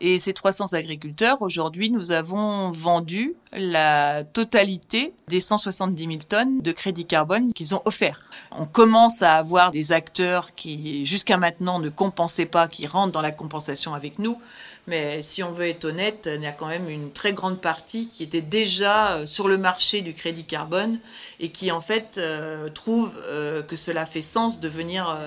Et 0.00 0.20
ces 0.20 0.32
300 0.32 0.74
agriculteurs, 0.74 1.42
aujourd'hui, 1.42 1.90
nous 1.90 2.12
avons 2.12 2.70
vendu 2.70 3.34
la 3.52 4.22
totalité 4.22 5.12
des 5.26 5.40
170 5.40 6.04
000 6.04 6.18
tonnes 6.28 6.60
de 6.60 6.70
crédit 6.70 7.04
carbone 7.04 7.52
qu'ils 7.52 7.74
ont 7.74 7.82
offert. 7.84 8.30
On 8.52 8.66
commence 8.66 9.22
à 9.22 9.34
avoir 9.34 9.72
des 9.72 9.90
acteurs 9.90 10.54
qui, 10.54 11.04
jusqu'à 11.04 11.36
maintenant, 11.36 11.80
ne 11.80 11.88
compensaient 11.88 12.46
pas, 12.46 12.68
qui 12.68 12.86
rentrent 12.86 13.12
dans 13.12 13.22
la 13.22 13.32
compensation 13.32 13.92
avec 13.94 14.20
nous. 14.20 14.40
Mais 14.86 15.22
si 15.22 15.42
on 15.42 15.50
veut 15.50 15.68
être 15.68 15.86
honnête, 15.86 16.28
il 16.32 16.42
y 16.42 16.46
a 16.46 16.52
quand 16.52 16.66
même 16.66 16.90
une 16.90 17.10
très 17.10 17.32
grande 17.32 17.60
partie 17.60 18.08
qui 18.08 18.22
était 18.22 18.42
déjà 18.42 19.12
euh, 19.12 19.26
sur 19.26 19.48
le 19.48 19.56
marché 19.56 20.02
du 20.02 20.12
crédit 20.12 20.44
carbone 20.44 20.98
et 21.40 21.48
qui 21.48 21.72
en 21.72 21.80
fait 21.80 22.18
euh, 22.18 22.68
trouve 22.68 23.12
euh, 23.26 23.62
que 23.62 23.76
cela 23.76 24.04
fait 24.04 24.20
sens 24.20 24.60
de 24.60 24.68
venir 24.68 25.18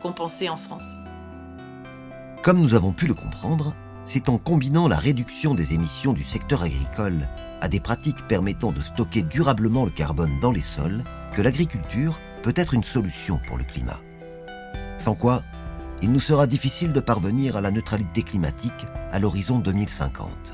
compenser 0.00 0.48
en 0.48 0.56
France. 0.56 0.94
Comme 2.42 2.60
nous 2.60 2.74
avons 2.74 2.92
pu 2.92 3.06
le 3.06 3.14
comprendre, 3.14 3.74
c'est 4.04 4.28
en 4.28 4.38
combinant 4.38 4.88
la 4.88 4.96
réduction 4.96 5.54
des 5.54 5.74
émissions 5.74 6.12
du 6.12 6.24
secteur 6.24 6.62
agricole 6.62 7.28
à 7.60 7.68
des 7.68 7.80
pratiques 7.80 8.26
permettant 8.26 8.72
de 8.72 8.80
stocker 8.80 9.22
durablement 9.22 9.84
le 9.84 9.90
carbone 9.90 10.40
dans 10.40 10.50
les 10.50 10.62
sols 10.62 11.04
que 11.34 11.42
l'agriculture 11.42 12.18
peut 12.42 12.54
être 12.56 12.74
une 12.74 12.82
solution 12.82 13.40
pour 13.46 13.58
le 13.58 13.64
climat. 13.64 14.00
Sans 14.98 15.14
quoi, 15.14 15.42
il 16.02 16.10
nous 16.10 16.20
sera 16.20 16.46
difficile 16.46 16.92
de 16.92 17.00
parvenir 17.00 17.56
à 17.56 17.60
la 17.60 17.70
neutralité 17.70 18.22
climatique 18.22 18.86
à 19.12 19.20
l'horizon 19.20 19.60
2050. 19.60 20.52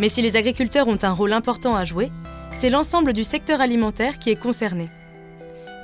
Mais 0.00 0.08
si 0.08 0.22
les 0.22 0.36
agriculteurs 0.36 0.88
ont 0.88 0.98
un 1.02 1.12
rôle 1.12 1.32
important 1.32 1.76
à 1.76 1.84
jouer, 1.84 2.10
c'est 2.58 2.70
l'ensemble 2.70 3.12
du 3.12 3.22
secteur 3.22 3.60
alimentaire 3.60 4.18
qui 4.18 4.30
est 4.30 4.36
concerné. 4.36 4.88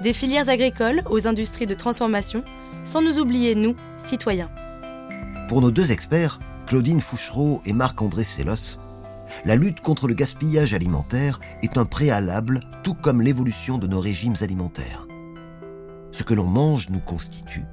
Des 0.03 0.15
filières 0.15 0.49
agricoles 0.49 1.03
aux 1.11 1.27
industries 1.27 1.67
de 1.67 1.75
transformation, 1.75 2.43
sans 2.85 3.03
nous 3.03 3.19
oublier, 3.19 3.55
nous, 3.55 3.77
citoyens. 3.99 4.51
Pour 5.49 5.61
nos 5.61 5.71
deux 5.71 5.93
experts, 5.93 6.39
Claudine 6.67 7.01
Fouchereau 7.01 7.61
et 7.67 7.75
Marc-André 7.75 8.25
Sellos, 8.25 8.79
la 9.45 9.57
lutte 9.57 9.81
contre 9.81 10.09
le 10.09 10.15
gaspillage 10.15 10.73
alimentaire 10.73 11.41
est 11.63 11.77
un 11.77 11.85
préalable, 11.85 12.61
tout 12.83 12.95
comme 12.95 13.21
l'évolution 13.21 13.77
de 13.77 13.87
nos 13.87 14.01
régimes 14.01 14.37
alimentaires. 14.41 15.07
Ce 16.11 16.23
que 16.23 16.35
l'on 16.35 16.47
mange 16.47 16.89
nous 16.91 17.01
constitue 17.01 17.65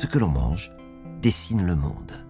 ce 0.00 0.06
que 0.06 0.18
l'on 0.18 0.28
mange 0.28 0.72
dessine 1.20 1.66
le 1.66 1.76
monde. 1.76 2.26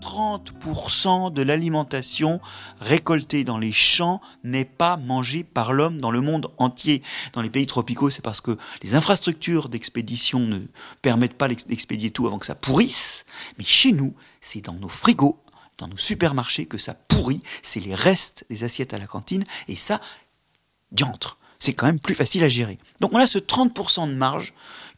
30% 0.00 1.30
de 1.34 1.42
l'alimentation 1.42 2.40
récoltée 2.80 3.44
dans 3.44 3.58
les 3.58 3.72
champs 3.72 4.22
n'est 4.42 4.64
pas 4.64 4.96
mangée 4.96 5.44
par 5.44 5.74
l'homme 5.74 6.00
dans 6.00 6.10
le 6.10 6.22
monde 6.22 6.50
entier. 6.56 7.02
Dans 7.34 7.42
les 7.42 7.50
pays 7.50 7.66
tropicaux, 7.66 8.08
c'est 8.08 8.22
parce 8.22 8.40
que 8.40 8.56
les 8.82 8.94
infrastructures 8.94 9.68
d'expédition 9.68 10.40
ne 10.40 10.60
permettent 11.02 11.36
pas 11.36 11.48
d'expédier 11.48 12.10
tout 12.10 12.26
avant 12.26 12.38
que 12.38 12.46
ça 12.46 12.54
pourrisse. 12.54 13.26
Mais 13.58 13.64
chez 13.64 13.92
nous, 13.92 14.14
c'est 14.40 14.62
dans 14.62 14.72
nos 14.72 14.88
frigos, 14.88 15.38
dans 15.76 15.88
nos 15.88 15.98
supermarchés 15.98 16.64
que 16.64 16.78
ça 16.78 16.94
pourrit. 16.94 17.42
C'est 17.60 17.80
les 17.80 17.94
restes 17.94 18.46
des 18.48 18.64
assiettes 18.64 18.94
à 18.94 18.98
la 18.98 19.06
cantine. 19.06 19.44
Et 19.68 19.76
ça, 19.76 20.00
diantre. 20.90 21.36
C'est 21.58 21.74
quand 21.74 21.86
même 21.86 22.00
plus 22.00 22.14
facile 22.14 22.44
à 22.44 22.48
gérer. 22.48 22.78
Donc 23.00 23.12
on 23.12 23.18
a 23.18 23.26
ce 23.26 23.38
30% 23.38 24.08
de 24.08 24.14
marge 24.14 24.54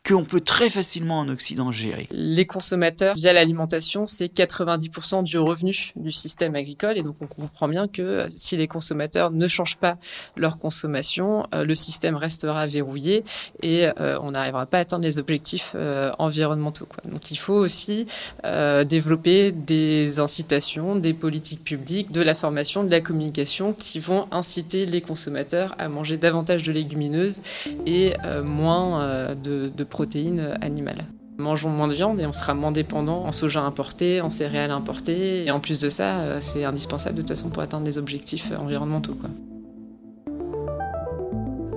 qu'on 0.09 0.25
peut 0.25 0.41
très 0.41 0.71
facilement 0.71 1.21
en 1.21 1.29
Occident 1.29 1.71
gérer. 1.71 2.09
Les 2.11 2.47
consommateurs, 2.47 3.15
via 3.17 3.33
l'alimentation, 3.33 4.07
c'est 4.07 4.33
90% 4.33 5.23
du 5.25 5.39
revenu 5.39 5.93
du 5.95 6.11
système 6.11 6.55
agricole. 6.55 6.97
Et 6.97 7.03
donc, 7.03 7.17
on 7.21 7.27
comprend 7.27 7.69
bien 7.69 7.87
que 7.87 8.03
euh, 8.03 8.27
si 8.31 8.57
les 8.57 8.67
consommateurs 8.67 9.31
ne 9.31 9.47
changent 9.47 9.77
pas 9.77 9.99
leur 10.37 10.59
consommation, 10.59 11.47
euh, 11.55 11.65
le 11.65 11.75
système 11.75 12.17
restera 12.17 12.67
verrouillé 12.67 13.23
et 13.63 13.87
euh, 14.01 14.19
on 14.23 14.31
n'arrivera 14.31 14.65
pas 14.67 14.79
à 14.79 14.81
atteindre 14.81 15.05
les 15.05 15.19
objectifs 15.19 15.77
environnementaux. 16.19 16.89
Donc, 17.09 17.31
il 17.31 17.37
faut 17.37 17.55
aussi 17.55 18.07
développer 18.85 19.53
des 19.53 20.19
incitations, 20.19 20.97
des 20.97 21.15
politiques 21.15 21.63
publiques, 21.63 22.11
de 22.13 22.23
la 22.23 22.35
formation, 22.35 22.85
de 22.85 22.91
la 22.91 23.01
communication 23.01 23.73
qui 23.73 23.99
vont 23.99 24.27
inciter 24.31 24.87
les 24.87 25.01
consommateurs 25.01 25.75
à 25.79 25.89
manger 25.89 26.17
davantage 26.17 26.63
de 26.63 26.73
légumineuses 26.73 27.41
et 27.87 28.15
moins 28.43 29.35
de, 29.35 29.71
de 29.75 29.85
protéines 29.91 30.57
animales. 30.63 31.05
Mangeons 31.41 31.71
moins 31.71 31.89
de 31.89 31.95
viande 31.95 32.21
et 32.21 32.27
on 32.27 32.33
sera 32.33 32.55
moins 32.55 32.71
dépendant 32.71 33.25
en 33.25 33.33
soja 33.33 33.63
importé, 33.63 34.21
en 34.21 34.29
céréales 34.29 34.71
importées. 34.71 35.47
Et 35.47 35.51
en 35.51 35.59
plus 35.59 35.81
de 35.81 35.89
ça, 35.89 36.19
euh, 36.19 36.39
c'est 36.41 36.65
indispensable 36.65 37.17
de 37.17 37.21
toute 37.23 37.31
façon 37.31 37.49
pour 37.49 37.63
atteindre 37.63 37.87
les 37.87 37.99
objectifs 37.99 38.53
environnementaux. 38.59 39.17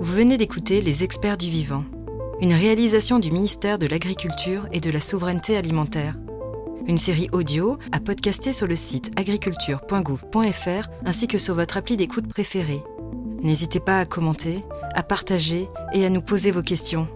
Vous 0.00 0.12
venez 0.14 0.36
d'écouter 0.36 0.82
Les 0.82 1.02
experts 1.02 1.38
du 1.38 1.48
vivant, 1.48 1.84
une 2.40 2.52
réalisation 2.52 3.18
du 3.18 3.30
ministère 3.30 3.78
de 3.78 3.86
l'Agriculture 3.86 4.68
et 4.70 4.80
de 4.80 4.90
la 4.90 5.00
Souveraineté 5.00 5.56
alimentaire. 5.56 6.14
Une 6.86 6.98
série 6.98 7.30
audio 7.32 7.78
à 7.92 8.00
podcaster 8.00 8.52
sur 8.52 8.66
le 8.66 8.76
site 8.76 9.10
agriculture.gouv.fr 9.18 10.88
ainsi 11.06 11.26
que 11.26 11.38
sur 11.38 11.54
votre 11.54 11.78
appli 11.78 11.96
d'écoute 11.96 12.28
préférée. 12.28 12.82
N'hésitez 13.42 13.80
pas 13.80 14.00
à 14.00 14.04
commenter, 14.04 14.62
à 14.94 15.02
partager 15.02 15.68
et 15.94 16.04
à 16.04 16.10
nous 16.10 16.20
poser 16.20 16.50
vos 16.50 16.62
questions. 16.62 17.08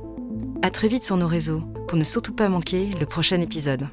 À 0.61 0.71
très 0.71 0.88
vite 0.88 1.05
sur 1.05 1.16
nos 1.16 1.29
réseaux 1.29 1.62
pour 1.87 1.97
ne 1.97 2.05
surtout 2.05 2.35
pas 2.35 2.49
manquer 2.49 2.90
le 2.99 3.07
prochain 3.07 3.40
épisode. 3.40 3.87